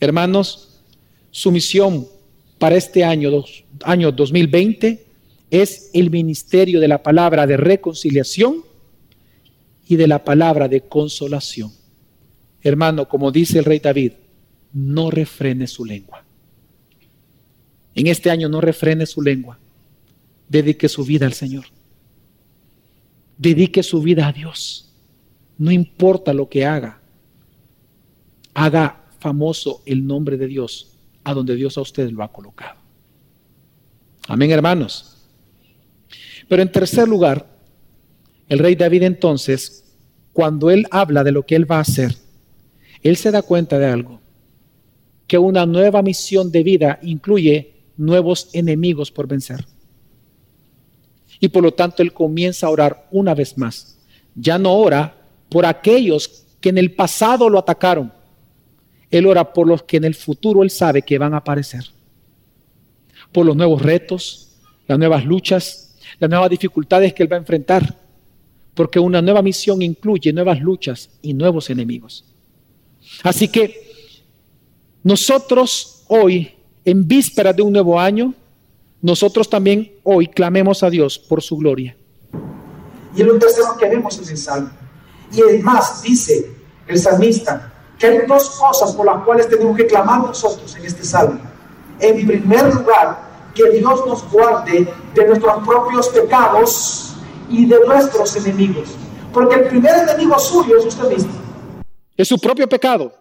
Hermanos, 0.00 0.80
su 1.30 1.50
misión 1.50 2.06
para 2.58 2.76
este 2.76 3.02
año, 3.02 3.42
año 3.84 4.12
2020 4.12 5.03
es 5.62 5.90
el 5.94 6.10
ministerio 6.10 6.80
de 6.80 6.88
la 6.88 7.02
palabra 7.02 7.46
de 7.46 7.56
reconciliación 7.56 8.64
y 9.86 9.94
de 9.94 10.08
la 10.08 10.24
palabra 10.24 10.66
de 10.66 10.80
consolación. 10.80 11.70
Hermano, 12.60 13.08
como 13.08 13.30
dice 13.30 13.60
el 13.60 13.64
rey 13.64 13.78
David, 13.78 14.12
no 14.72 15.12
refrene 15.12 15.68
su 15.68 15.84
lengua. 15.84 16.24
En 17.94 18.08
este 18.08 18.30
año 18.30 18.48
no 18.48 18.60
refrene 18.60 19.06
su 19.06 19.22
lengua. 19.22 19.58
Dedique 20.48 20.88
su 20.88 21.04
vida 21.04 21.26
al 21.26 21.34
Señor. 21.34 21.66
Dedique 23.38 23.84
su 23.84 24.02
vida 24.02 24.26
a 24.26 24.32
Dios. 24.32 24.92
No 25.56 25.70
importa 25.70 26.34
lo 26.34 26.48
que 26.48 26.66
haga. 26.66 27.00
Haga 28.54 29.04
famoso 29.20 29.82
el 29.86 30.04
nombre 30.04 30.36
de 30.36 30.48
Dios 30.48 30.96
a 31.22 31.32
donde 31.32 31.54
Dios 31.54 31.78
a 31.78 31.82
usted 31.82 32.10
lo 32.10 32.24
ha 32.24 32.32
colocado. 32.32 32.80
Amén, 34.26 34.50
hermanos. 34.50 35.13
Pero 36.48 36.62
en 36.62 36.72
tercer 36.72 37.08
lugar, 37.08 37.46
el 38.48 38.58
rey 38.58 38.74
David 38.74 39.02
entonces, 39.02 39.96
cuando 40.32 40.70
él 40.70 40.86
habla 40.90 41.24
de 41.24 41.32
lo 41.32 41.44
que 41.44 41.56
él 41.56 41.70
va 41.70 41.78
a 41.78 41.80
hacer, 41.80 42.14
él 43.02 43.16
se 43.16 43.30
da 43.30 43.42
cuenta 43.42 43.78
de 43.78 43.86
algo 43.86 44.20
que 45.26 45.38
una 45.38 45.66
nueva 45.66 46.02
misión 46.02 46.50
de 46.50 46.62
vida 46.62 46.98
incluye 47.02 47.74
nuevos 47.96 48.50
enemigos 48.52 49.10
por 49.10 49.26
vencer. 49.26 49.66
Y 51.40 51.48
por 51.48 51.62
lo 51.62 51.72
tanto 51.72 52.02
él 52.02 52.12
comienza 52.12 52.66
a 52.66 52.70
orar 52.70 53.08
una 53.10 53.34
vez 53.34 53.56
más. 53.58 53.98
Ya 54.34 54.58
no 54.58 54.74
ora 54.74 55.16
por 55.48 55.66
aquellos 55.66 56.46
que 56.60 56.68
en 56.70 56.78
el 56.78 56.94
pasado 56.94 57.48
lo 57.48 57.58
atacaron. 57.58 58.12
Él 59.10 59.26
ora 59.26 59.52
por 59.52 59.66
los 59.66 59.82
que 59.82 59.96
en 59.96 60.04
el 60.04 60.14
futuro 60.14 60.62
él 60.62 60.70
sabe 60.70 61.02
que 61.02 61.18
van 61.18 61.34
a 61.34 61.38
aparecer. 61.38 61.84
Por 63.32 63.46
los 63.46 63.56
nuevos 63.56 63.82
retos, 63.82 64.56
las 64.86 64.98
nuevas 64.98 65.24
luchas, 65.24 65.83
las 66.18 66.30
nuevas 66.30 66.50
dificultades 66.50 67.12
que 67.12 67.22
él 67.22 67.32
va 67.32 67.36
a 67.36 67.40
enfrentar. 67.40 67.98
Porque 68.74 68.98
una 68.98 69.22
nueva 69.22 69.42
misión 69.42 69.82
incluye 69.82 70.32
nuevas 70.32 70.60
luchas 70.60 71.10
y 71.22 71.32
nuevos 71.32 71.70
enemigos. 71.70 72.24
Así 73.22 73.48
que 73.48 73.84
nosotros 75.02 76.04
hoy, 76.08 76.54
en 76.84 77.06
vísperas 77.06 77.54
de 77.54 77.62
un 77.62 77.72
nuevo 77.72 78.00
año, 78.00 78.34
nosotros 79.02 79.48
también 79.48 79.92
hoy 80.02 80.26
clamemos 80.28 80.82
a 80.82 80.90
Dios 80.90 81.18
por 81.18 81.42
su 81.42 81.56
gloria. 81.56 81.96
Y 83.14 83.22
lo 83.22 83.38
tercero 83.38 83.76
que 83.78 83.88
vemos 83.88 84.18
es 84.18 84.30
el 84.30 84.38
salmo. 84.38 84.70
Y 85.32 85.40
además 85.42 86.02
dice 86.02 86.50
el 86.86 86.98
salmista 86.98 87.72
que 87.98 88.06
hay 88.06 88.18
dos 88.26 88.50
cosas 88.50 88.92
por 88.94 89.06
las 89.06 89.22
cuales 89.24 89.48
tenemos 89.48 89.76
que 89.76 89.86
clamar 89.86 90.20
nosotros 90.20 90.74
en 90.76 90.84
este 90.84 91.04
salmo. 91.04 91.40
En 92.00 92.26
primer 92.26 92.74
lugar, 92.74 93.23
que 93.54 93.70
Dios 93.70 94.06
nos 94.06 94.30
guarde 94.30 94.86
de 95.14 95.26
nuestros 95.26 95.66
propios 95.66 96.08
pecados 96.08 97.14
y 97.48 97.66
de 97.66 97.76
nuestros 97.86 98.36
enemigos. 98.36 98.90
Porque 99.32 99.56
el 99.56 99.68
primer 99.68 99.94
enemigo 99.96 100.38
suyo 100.38 100.78
es 100.78 100.86
usted 100.86 101.08
mismo. 101.08 101.32
Es 102.16 102.28
su 102.28 102.38
propio 102.38 102.68
pecado. 102.68 103.12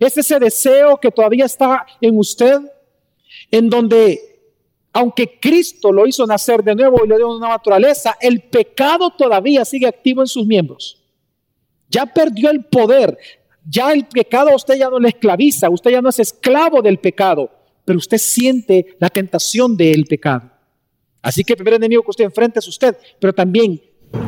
Es 0.00 0.16
ese 0.16 0.38
deseo 0.38 0.98
que 0.98 1.10
todavía 1.10 1.46
está 1.46 1.86
en 2.00 2.18
usted, 2.18 2.58
en 3.50 3.68
donde, 3.68 4.40
aunque 4.92 5.38
Cristo 5.40 5.92
lo 5.92 6.06
hizo 6.06 6.26
nacer 6.26 6.62
de 6.62 6.74
nuevo 6.74 7.04
y 7.04 7.08
le 7.08 7.16
dio 7.16 7.34
una 7.34 7.48
naturaleza, 7.48 8.16
el 8.20 8.42
pecado 8.42 9.10
todavía 9.10 9.64
sigue 9.64 9.86
activo 9.86 10.22
en 10.22 10.28
sus 10.28 10.46
miembros. 10.46 11.02
Ya 11.90 12.06
perdió 12.06 12.50
el 12.50 12.64
poder. 12.64 13.18
Ya 13.70 13.92
el 13.92 14.06
pecado 14.06 14.50
a 14.50 14.56
usted 14.56 14.76
ya 14.76 14.88
no 14.88 14.98
le 14.98 15.08
esclaviza, 15.08 15.68
usted 15.68 15.90
ya 15.90 16.00
no 16.00 16.08
es 16.08 16.18
esclavo 16.18 16.80
del 16.80 16.98
pecado, 16.98 17.50
pero 17.88 17.98
usted 17.98 18.18
siente 18.18 18.96
la 19.00 19.08
tentación 19.08 19.76
del 19.76 20.04
pecado. 20.04 20.50
Así 21.22 21.42
que 21.42 21.54
el 21.54 21.56
primer 21.56 21.74
enemigo 21.74 22.02
que 22.02 22.10
usted 22.10 22.24
enfrenta 22.24 22.60
es 22.60 22.68
usted, 22.68 22.96
pero 23.18 23.32
también 23.32 23.80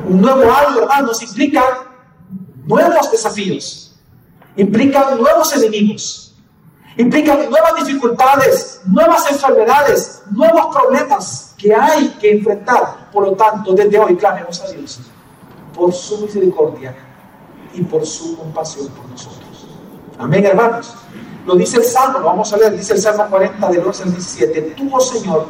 un 0.09 0.21
nuevo 0.21 0.53
algo, 0.53 0.81
hermanos, 0.81 1.23
implica 1.23 1.63
nuevos 2.67 3.13
desafíos 3.13 3.91
implican 4.57 5.19
nuevos 5.19 5.55
enemigos, 5.57 6.35
implican 6.97 7.49
nuevas 7.51 7.85
dificultades, 7.85 8.81
nuevas 8.87 9.31
enfermedades, 9.31 10.23
nuevos 10.31 10.75
problemas 10.75 11.55
que 11.57 11.75
hay 11.75 12.09
que 12.21 12.33
enfrentar. 12.33 13.11
Por 13.13 13.25
lo 13.25 13.33
tanto, 13.33 13.73
desde 13.75 13.99
hoy 13.99 14.17
clamemos 14.17 14.61
a 14.61 14.71
Dios 14.71 15.01
por 15.75 15.93
su 15.93 16.19
misericordia 16.19 16.95
y 17.75 17.83
por 17.83 18.05
su 18.05 18.37
compasión 18.37 18.89
por 18.89 19.09
nosotros. 19.09 19.67
Amén, 20.19 20.45
hermanos. 20.45 20.95
Lo 21.51 21.57
dice 21.57 21.79
el 21.79 21.83
Salmo, 21.83 22.21
lo 22.21 22.27
vamos 22.27 22.53
a 22.53 22.57
leer, 22.59 22.77
dice 22.77 22.93
el 22.93 23.01
Salmo 23.01 23.27
40 23.29 23.71
del 23.71 23.85
11 23.85 24.05
al 24.05 24.11
17. 24.13 24.61
Tú, 24.77 24.89
oh 24.93 25.01
Señor, 25.01 25.47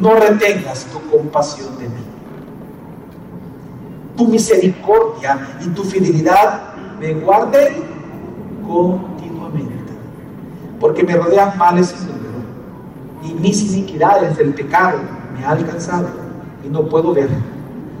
no 0.00 0.14
retengas 0.14 0.86
tu 0.86 0.98
compasión 1.10 1.76
de 1.76 1.86
mí. 1.86 2.02
Tu 4.16 4.26
misericordia 4.26 5.58
y 5.60 5.68
tu 5.68 5.84
fidelidad 5.84 6.72
me 6.98 7.12
guarden 7.12 7.84
continuamente, 8.66 9.92
porque 10.80 11.02
me 11.02 11.14
rodean 11.14 11.58
males 11.58 11.88
sin 11.88 12.06
número, 12.06 12.38
y 13.22 13.34
mis 13.34 13.70
iniquidades 13.70 14.34
del 14.38 14.54
pecado 14.54 14.98
me 15.38 15.44
han 15.44 15.58
alcanzado 15.58 16.08
y 16.64 16.68
no 16.70 16.86
puedo 16.86 17.12
ver. 17.12 17.28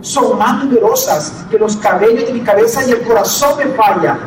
Son 0.00 0.38
más 0.38 0.64
numerosas 0.64 1.44
que 1.50 1.58
los 1.58 1.76
cabellos 1.76 2.26
de 2.26 2.32
mi 2.32 2.40
cabeza 2.40 2.82
y 2.88 2.92
el 2.92 3.02
corazón 3.02 3.58
me 3.58 3.66
falla. 3.74 4.18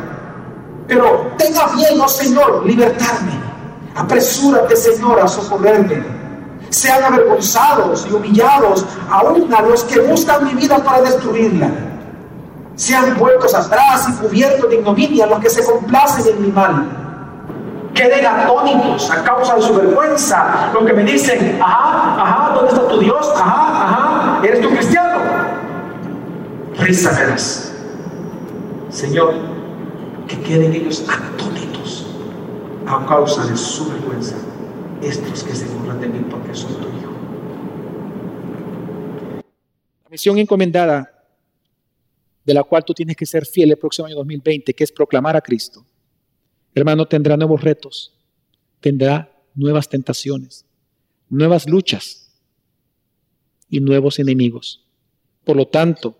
Pero 0.90 1.32
tenga 1.38 1.66
bien, 1.74 1.98
oh 1.98 2.08
Señor, 2.08 2.66
libertarme. 2.66 3.32
Apresúrate, 3.94 4.76
Señor, 4.76 5.20
a 5.20 5.26
socorrerme. 5.26 6.04
Sean 6.68 7.02
avergonzados 7.02 8.06
y 8.10 8.12
humillados 8.12 8.84
aún 9.10 9.52
a 9.54 9.62
los 9.62 9.84
que 9.84 10.00
buscan 10.00 10.44
mi 10.44 10.54
vida 10.54 10.76
para 10.84 11.00
destruirla 11.00 11.70
sean 12.80 13.14
vueltos 13.18 13.54
atrás 13.54 14.08
y 14.08 14.12
cubiertos 14.22 14.70
de 14.70 14.76
ignominia 14.76 15.26
los 15.26 15.38
que 15.40 15.50
se 15.50 15.62
complacen 15.62 16.34
en 16.34 16.42
mi 16.42 16.50
mal. 16.50 16.86
Queden 17.92 18.24
atónitos 18.24 19.10
a 19.10 19.22
causa 19.22 19.56
de 19.56 19.62
su 19.62 19.74
vergüenza, 19.74 20.70
los 20.72 20.84
que 20.86 20.92
me 20.94 21.04
dicen, 21.04 21.60
ajá, 21.60 22.22
ajá, 22.22 22.54
¿dónde 22.54 22.72
está 22.72 22.88
tu 22.88 22.98
Dios? 22.98 23.30
Ajá, 23.36 23.84
ajá, 23.84 24.40
¿eres 24.42 24.62
tu 24.62 24.70
cristiano? 24.70 25.18
Risa 26.78 27.10
Señor, 28.88 29.34
que 30.30 30.40
queden 30.42 30.72
ellos 30.72 31.04
atónitos 31.08 32.06
a 32.86 33.04
causa 33.06 33.46
de 33.46 33.56
su 33.56 33.90
vergüenza, 33.90 34.36
estos 35.02 35.42
que 35.42 35.54
se 35.54 35.66
burlan 35.66 36.00
de 36.00 36.08
mí 36.08 36.24
porque 36.30 36.54
son 36.54 36.74
tu 36.76 36.88
hijo. 36.88 37.12
La 40.04 40.10
misión 40.10 40.38
encomendada 40.38 41.20
de 42.44 42.54
la 42.54 42.62
cual 42.62 42.84
tú 42.84 42.94
tienes 42.94 43.16
que 43.16 43.26
ser 43.26 43.44
fiel 43.44 43.70
el 43.70 43.76
próximo 43.76 44.06
año 44.06 44.16
2020, 44.16 44.72
que 44.72 44.84
es 44.84 44.92
proclamar 44.92 45.36
a 45.36 45.40
Cristo. 45.40 45.84
Hermano, 46.74 47.06
tendrá 47.06 47.36
nuevos 47.36 47.62
retos, 47.62 48.14
tendrá 48.80 49.32
nuevas 49.54 49.88
tentaciones, 49.88 50.64
nuevas 51.28 51.68
luchas 51.68 52.40
y 53.68 53.80
nuevos 53.80 54.18
enemigos. 54.18 54.86
Por 55.44 55.56
lo 55.56 55.66
tanto, 55.66 56.16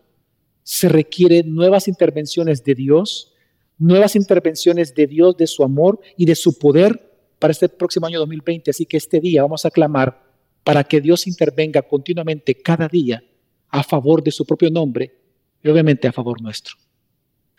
se 0.63 0.89
requieren 0.89 1.55
nuevas 1.55 1.89
intervenciones 1.89 2.65
de 2.65 2.75
Dios, 2.75 3.33
nuevas 3.81 4.15
intervenciones 4.15 4.95
de 4.95 5.07
Dios, 5.09 5.37
de 5.37 5.49
su 5.49 5.65
amor 5.65 5.99
y 6.17 6.27
de 6.27 6.37
su 6.37 6.57
poder 6.59 7.11
para 7.39 7.51
este 7.51 7.69
próximo 7.69 8.07
año 8.07 8.21
2020. 8.21 8.71
Así 8.71 8.87
que 8.87 8.99
este 8.99 9.19
día 9.19 9.43
vamos 9.43 9.65
a 9.65 9.71
clamar 9.71 10.23
para 10.63 10.85
que 10.85 11.01
Dios 11.01 11.27
intervenga 11.27 11.83
continuamente 11.83 12.55
cada 12.55 12.87
día 12.87 13.25
a 13.71 13.83
favor 13.83 14.23
de 14.23 14.31
su 14.31 14.45
propio 14.45 14.71
nombre 14.71 15.17
y 15.63 15.69
obviamente 15.69 16.07
a 16.07 16.13
favor 16.13 16.41
nuestro. 16.41 16.77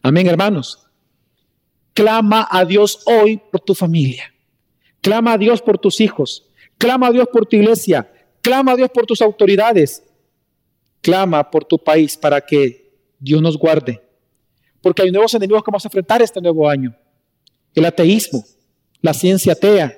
Amén, 0.04 0.28
hermanos. 0.28 0.88
Clama 1.94 2.48
a 2.50 2.64
Dios 2.66 3.02
hoy 3.06 3.42
por 3.52 3.62
tu 3.62 3.74
familia. 3.74 4.34
Clama 5.02 5.34
a 5.34 5.38
Dios 5.38 5.62
por 5.62 5.80
tus 5.80 6.00
hijos. 6.00 6.48
Clama 6.78 7.08
a 7.08 7.12
Dios 7.12 7.28
por 7.34 7.48
tu 7.48 7.56
iglesia. 7.56 8.12
Clama 8.42 8.74
a 8.74 8.76
Dios 8.76 8.92
por 8.92 9.06
tus 9.06 9.22
autoridades. 9.22 10.04
Clama 11.02 11.50
por 11.50 11.66
tu 11.66 11.80
país 11.80 12.16
para 12.16 12.42
que 12.42 12.94
Dios 13.20 13.42
nos 13.42 13.58
guarde. 13.58 14.02
Porque 14.82 15.04
hay 15.04 15.12
nuevos 15.12 15.34
enemigos 15.34 15.64
que 15.64 15.72
vamos 15.72 15.86
a 15.86 15.88
enfrentar 15.88 16.22
este 16.22 16.42
nuevo 16.42 16.68
año. 16.68 16.96
El 17.74 17.86
ateísmo, 17.86 18.44
la 19.02 19.14
ciencia 19.14 19.54
atea, 19.54 19.98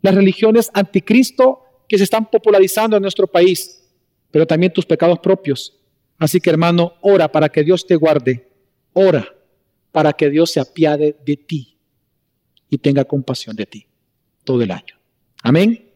las 0.00 0.14
religiones 0.14 0.70
anticristo 0.72 1.62
que 1.88 1.98
se 1.98 2.04
están 2.04 2.26
popularizando 2.30 2.96
en 2.96 3.02
nuestro 3.02 3.26
país, 3.26 3.82
pero 4.30 4.46
también 4.46 4.72
tus 4.72 4.86
pecados 4.86 5.18
propios 5.18 5.74
Así 6.18 6.40
que 6.40 6.50
hermano, 6.50 6.94
ora 7.00 7.30
para 7.30 7.48
que 7.48 7.62
Dios 7.62 7.86
te 7.86 7.96
guarde. 7.96 8.48
Ora 8.92 9.28
para 9.92 10.12
que 10.12 10.30
Dios 10.30 10.50
se 10.50 10.60
apiade 10.60 11.16
de 11.24 11.36
ti 11.36 11.76
y 12.68 12.78
tenga 12.78 13.04
compasión 13.04 13.54
de 13.54 13.66
ti 13.66 13.86
todo 14.44 14.62
el 14.62 14.70
año. 14.70 14.98
Amén. 15.42 15.90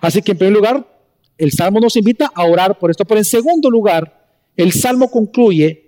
Así 0.00 0.22
que 0.22 0.32
en 0.32 0.38
primer 0.38 0.54
lugar, 0.54 1.02
el 1.36 1.52
Salmo 1.52 1.80
nos 1.80 1.96
invita 1.96 2.30
a 2.34 2.44
orar 2.44 2.78
por 2.78 2.90
esto. 2.90 3.04
Pero 3.04 3.18
en 3.18 3.24
segundo 3.24 3.70
lugar, 3.70 4.26
el 4.56 4.72
Salmo 4.72 5.10
concluye 5.10 5.83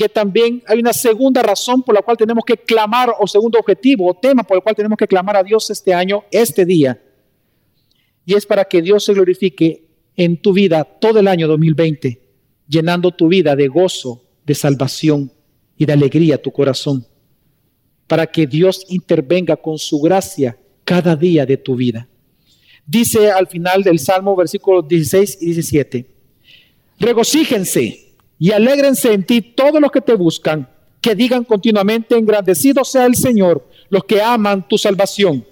que 0.00 0.08
también 0.08 0.62
hay 0.66 0.78
una 0.78 0.94
segunda 0.94 1.42
razón 1.42 1.82
por 1.82 1.94
la 1.94 2.00
cual 2.00 2.16
tenemos 2.16 2.42
que 2.42 2.56
clamar, 2.56 3.12
o 3.18 3.26
segundo 3.26 3.58
objetivo, 3.58 4.08
o 4.08 4.14
tema 4.14 4.42
por 4.42 4.56
el 4.56 4.62
cual 4.62 4.74
tenemos 4.74 4.96
que 4.96 5.06
clamar 5.06 5.36
a 5.36 5.42
Dios 5.42 5.68
este 5.68 5.92
año, 5.92 6.24
este 6.30 6.64
día. 6.64 6.98
Y 8.24 8.32
es 8.32 8.46
para 8.46 8.64
que 8.64 8.80
Dios 8.80 9.04
se 9.04 9.12
glorifique 9.12 9.84
en 10.16 10.40
tu 10.40 10.54
vida 10.54 10.84
todo 10.84 11.20
el 11.20 11.28
año 11.28 11.46
2020 11.46 12.18
llenando 12.66 13.10
tu 13.10 13.28
vida 13.28 13.54
de 13.54 13.68
gozo, 13.68 14.24
de 14.46 14.54
salvación 14.54 15.30
y 15.76 15.84
de 15.84 15.92
alegría 15.92 16.40
tu 16.40 16.50
corazón, 16.50 17.06
para 18.06 18.26
que 18.26 18.46
Dios 18.46 18.86
intervenga 18.88 19.56
con 19.56 19.76
su 19.76 20.00
gracia 20.00 20.56
cada 20.86 21.14
día 21.14 21.44
de 21.44 21.58
tu 21.58 21.76
vida. 21.76 22.08
Dice 22.86 23.30
al 23.30 23.48
final 23.48 23.82
del 23.82 23.98
Salmo, 23.98 24.34
versículos 24.34 24.88
16 24.88 25.38
y 25.42 25.52
17, 25.52 26.06
regocíjense 26.98 28.09
y 28.40 28.50
alégrense 28.50 29.12
en 29.12 29.24
ti 29.24 29.40
todos 29.40 29.80
los 29.80 29.92
que 29.92 30.00
te 30.00 30.14
buscan, 30.14 30.68
que 31.00 31.14
digan 31.14 31.44
continuamente, 31.44 32.16
engrandecido 32.16 32.84
sea 32.84 33.06
el 33.06 33.14
Señor, 33.14 33.64
los 33.88 34.02
que 34.02 34.20
aman 34.20 34.66
tu 34.66 34.76
salvación. 34.76 35.46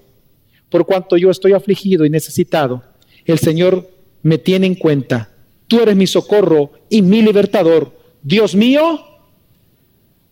Por 0.68 0.84
cuanto 0.84 1.16
yo 1.16 1.30
estoy 1.30 1.52
afligido 1.52 2.04
y 2.04 2.10
necesitado, 2.10 2.82
el 3.24 3.38
Señor 3.38 3.88
me 4.22 4.38
tiene 4.38 4.66
en 4.66 4.74
cuenta 4.74 5.30
Tú 5.68 5.80
eres 5.80 5.94
mi 5.94 6.06
socorro 6.06 6.72
y 6.88 7.02
mi 7.02 7.20
libertador. 7.20 7.94
Dios 8.22 8.54
mío, 8.54 9.00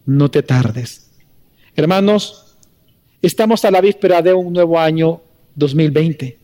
no 0.06 0.30
te 0.30 0.42
tardes. 0.42 1.10
Hermanos, 1.76 2.56
estamos 3.20 3.64
a 3.66 3.70
la 3.70 3.82
víspera 3.82 4.22
de 4.22 4.32
un 4.32 4.54
nuevo 4.54 4.78
año 4.78 5.20
2020. 5.54 6.38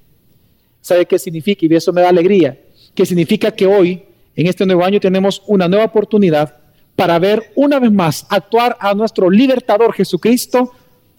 ¿Sabe 0.83 1.07
qué 1.07 1.19
significa? 1.19 1.65
Y 1.65 1.75
eso 1.75 1.93
me 1.93 2.03
da 2.03 2.11
alegría. 2.11 2.63
Que 2.95 3.07
significa 3.07 3.51
que 3.51 3.67
hoy, 3.67 4.03
en 4.37 4.47
este 4.47 4.67
nuevo 4.67 4.85
año, 4.85 5.01
tenemos 5.01 5.43
una 5.47 5.69
nueva 5.69 5.85
oportunidad 5.85 6.57
para 6.97 7.19
ver 7.19 7.53
una 7.55 7.79
vez 7.79 7.93
más 7.93 8.27
actuar 8.29 8.77
a 8.81 8.95
nuestro 8.95 9.31
libertador 9.31 9.93
Jesucristo, 9.93 10.73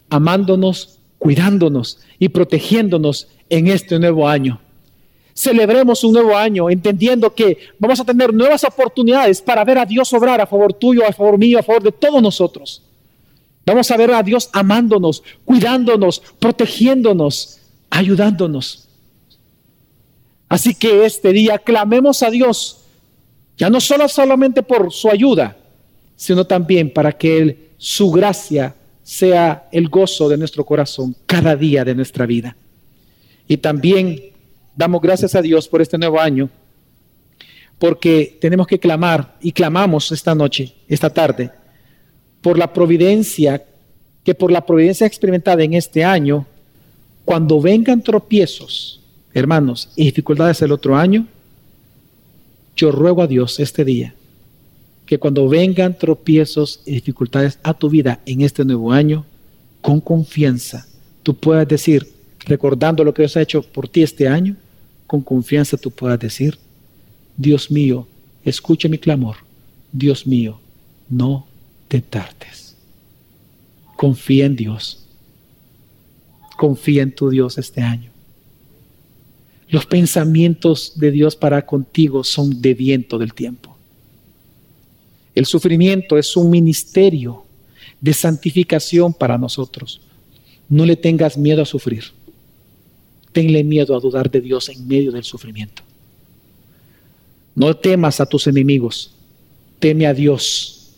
amándonos, 0.10 1.00
cuidándonos 1.18 2.00
y 2.20 2.30
protegiéndonos 2.30 3.28
en 3.50 3.68
este 3.68 4.00
nuevo 4.00 4.28
año. 4.28 4.60
Celebremos 5.34 6.04
un 6.04 6.14
nuevo 6.14 6.36
año 6.36 6.70
entendiendo 6.70 7.34
que 7.34 7.58
vamos 7.80 8.00
a 8.00 8.06
tener 8.06 8.34
nuevas 8.34 8.64
oportunidades 8.64 9.42
para 9.42 9.64
ver 9.64 9.80
a 9.80 9.86
Dios 9.86 10.14
obrar 10.14 10.40
a 10.40 10.46
favor 10.46 10.74
tuyo, 10.74 11.08
a 11.08 11.12
favor 11.12 11.38
mío, 11.38 11.58
a 11.60 11.64
favor 11.64 11.82
de 11.82 11.92
todos 11.92 12.22
nosotros. 12.22 12.84
Vamos 13.66 13.90
a 13.90 13.98
ver 13.98 14.12
a 14.12 14.22
Dios 14.22 14.50
amándonos, 14.54 15.24
cuidándonos, 15.46 16.22
protegiéndonos, 16.40 17.60
ayudándonos. 17.90 18.88
Así 20.50 20.76
que 20.76 21.06
este 21.06 21.32
día 21.34 21.58
clamemos 21.58 22.22
a 22.22 22.30
Dios, 22.30 22.83
ya 23.58 23.70
no 23.70 23.80
solo 23.80 24.08
solamente 24.08 24.64
por 24.64 24.92
su 24.92 25.10
ayuda, 25.10 25.56
sino 26.16 26.46
también 26.46 26.92
para 26.92 27.12
que 27.12 27.72
su 27.78 28.12
gracia 28.12 28.76
sea 29.04 29.68
el 29.72 29.90
gozo 29.90 30.30
de 30.30 30.38
nuestro 30.38 30.66
corazón 30.66 31.16
cada 31.26 31.56
día 31.56 31.84
de 31.84 31.96
nuestra 31.96 32.26
vida. 32.26 32.56
Y 33.48 33.58
también 33.58 34.32
damos 34.76 35.02
gracias 35.02 35.36
a 35.36 35.42
Dios 35.42 35.68
por 35.68 35.82
este 35.82 35.98
nuevo 35.98 36.20
año, 36.20 36.50
porque 37.78 38.38
tenemos 38.40 38.66
que 38.66 38.80
clamar 38.80 39.36
y 39.42 39.52
clamamos 39.52 40.12
esta 40.12 40.34
noche, 40.34 40.74
esta 40.88 41.10
tarde, 41.10 41.52
por 42.42 42.58
la 42.58 42.72
providencia, 42.72 43.64
que 44.24 44.34
por 44.34 44.52
la 44.52 44.66
providencia 44.66 45.06
experimentada 45.06 45.64
en 45.64 45.74
este 45.74 46.04
año, 46.04 46.46
cuando 47.26 47.60
vengan 47.60 48.02
tropiezos, 48.02 49.02
hermanos, 49.34 49.90
y 49.96 50.06
dificultades 50.06 50.62
el 50.62 50.72
otro 50.72 50.96
año, 50.96 51.28
yo 52.76 52.92
ruego 52.92 53.22
a 53.22 53.28
Dios 53.28 53.60
este 53.60 53.86
día 53.86 54.16
que 55.06 55.20
cuando 55.20 55.50
vengan 55.50 55.98
tropiezos 55.98 56.82
y 56.86 56.94
dificultades 56.94 57.60
a 57.64 57.74
tu 57.74 57.90
vida 57.90 58.22
en 58.26 58.42
este 58.42 58.64
nuevo 58.64 58.92
año, 58.92 59.26
con 59.82 60.00
confianza, 60.00 60.88
tú 61.24 61.36
puedas 61.36 61.68
decir, 61.68 62.08
recordando 62.46 63.04
lo 63.04 63.14
que 63.14 63.24
Dios 63.24 63.36
ha 63.36 63.42
hecho 63.42 63.62
por 63.62 63.90
ti 63.90 64.02
este 64.02 64.28
año, 64.28 64.56
con 65.06 65.22
confianza 65.22 65.78
tú 65.78 65.92
puedas 65.92 66.20
decir, 66.20 66.58
Dios 67.36 67.70
mío, 67.70 68.08
escucha 68.44 68.88
mi 68.88 68.98
clamor. 68.98 69.38
Dios 69.92 70.26
mío, 70.26 70.60
no 71.10 71.46
te 71.88 72.02
tardes. 72.02 72.76
Confía 73.96 74.46
en 74.46 74.56
Dios. 74.56 75.06
Confía 76.58 77.04
en 77.04 77.14
tu 77.14 77.30
Dios 77.30 77.58
este 77.58 77.82
año. 77.82 78.13
Los 79.74 79.88
pensamientos 79.88 80.94
de 80.98 81.10
Dios 81.10 81.36
para 81.36 81.66
contigo 81.66 82.24
son 82.24 82.62
de 82.62 82.76
viento 82.76 83.18
del 83.18 83.34
tiempo. 83.34 83.76
El 85.34 85.48
sufrimiento 85.48 86.16
es 86.16 86.38
un 86.38 86.52
ministerio 86.52 87.44
de 88.00 88.14
santificación 88.14 89.16
para 89.16 89.36
nosotros. 89.40 90.00
No 90.70 90.86
le 90.86 90.96
tengas 90.96 91.40
miedo 91.40 91.64
a 91.64 91.66
sufrir. 91.66 92.04
Tenle 93.32 93.64
miedo 93.64 93.96
a 93.96 94.00
dudar 94.00 94.30
de 94.30 94.42
Dios 94.42 94.70
en 94.70 94.88
medio 94.88 95.12
del 95.12 95.24
sufrimiento. 95.24 95.82
No 97.56 97.76
temas 97.76 98.20
a 98.20 98.28
tus 98.28 98.46
enemigos, 98.46 99.10
teme 99.80 100.06
a 100.06 100.14
Dios. 100.14 100.92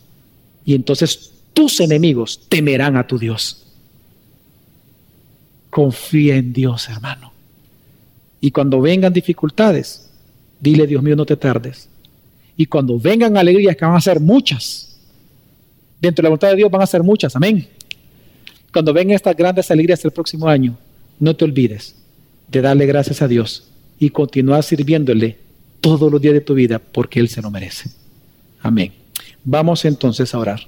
Y 0.65 0.73
entonces 0.75 1.31
tus 1.53 1.79
enemigos 1.79 2.41
temerán 2.49 2.97
a 2.97 3.07
tu 3.07 3.17
Dios. 3.17 3.67
Confía 5.69 6.35
en 6.35 6.51
Dios, 6.51 6.89
hermano. 6.89 7.34
Y 8.45 8.51
cuando 8.51 8.79
vengan 8.79 9.11
dificultades, 9.11 10.07
dile, 10.59 10.85
Dios 10.85 11.01
mío, 11.01 11.15
no 11.15 11.25
te 11.25 11.35
tardes. 11.35 11.89
Y 12.55 12.67
cuando 12.67 12.99
vengan 12.99 13.35
alegrías, 13.37 13.75
que 13.75 13.83
van 13.83 13.95
a 13.95 13.99
ser 13.99 14.19
muchas, 14.19 14.99
dentro 15.99 16.21
de 16.21 16.25
la 16.25 16.29
voluntad 16.29 16.49
de 16.49 16.57
Dios 16.57 16.69
van 16.69 16.83
a 16.83 16.85
ser 16.85 17.01
muchas, 17.01 17.35
amén. 17.35 17.67
Cuando 18.71 18.93
vengan 18.93 19.15
estas 19.15 19.35
grandes 19.35 19.71
alegrías 19.71 20.05
el 20.05 20.11
próximo 20.11 20.47
año, 20.47 20.77
no 21.19 21.35
te 21.35 21.43
olvides 21.43 21.95
de 22.47 22.61
darle 22.61 22.85
gracias 22.85 23.23
a 23.23 23.27
Dios 23.27 23.67
y 23.97 24.11
continuar 24.11 24.61
sirviéndole 24.61 25.39
todos 25.81 26.11
los 26.11 26.21
días 26.21 26.35
de 26.35 26.41
tu 26.41 26.53
vida 26.53 26.77
porque 26.77 27.19
Él 27.19 27.29
se 27.29 27.41
lo 27.41 27.49
merece. 27.49 27.89
Amén. 28.61 28.93
Vamos 29.43 29.85
entonces 29.85 30.35
a 30.35 30.37
orar. 30.37 30.59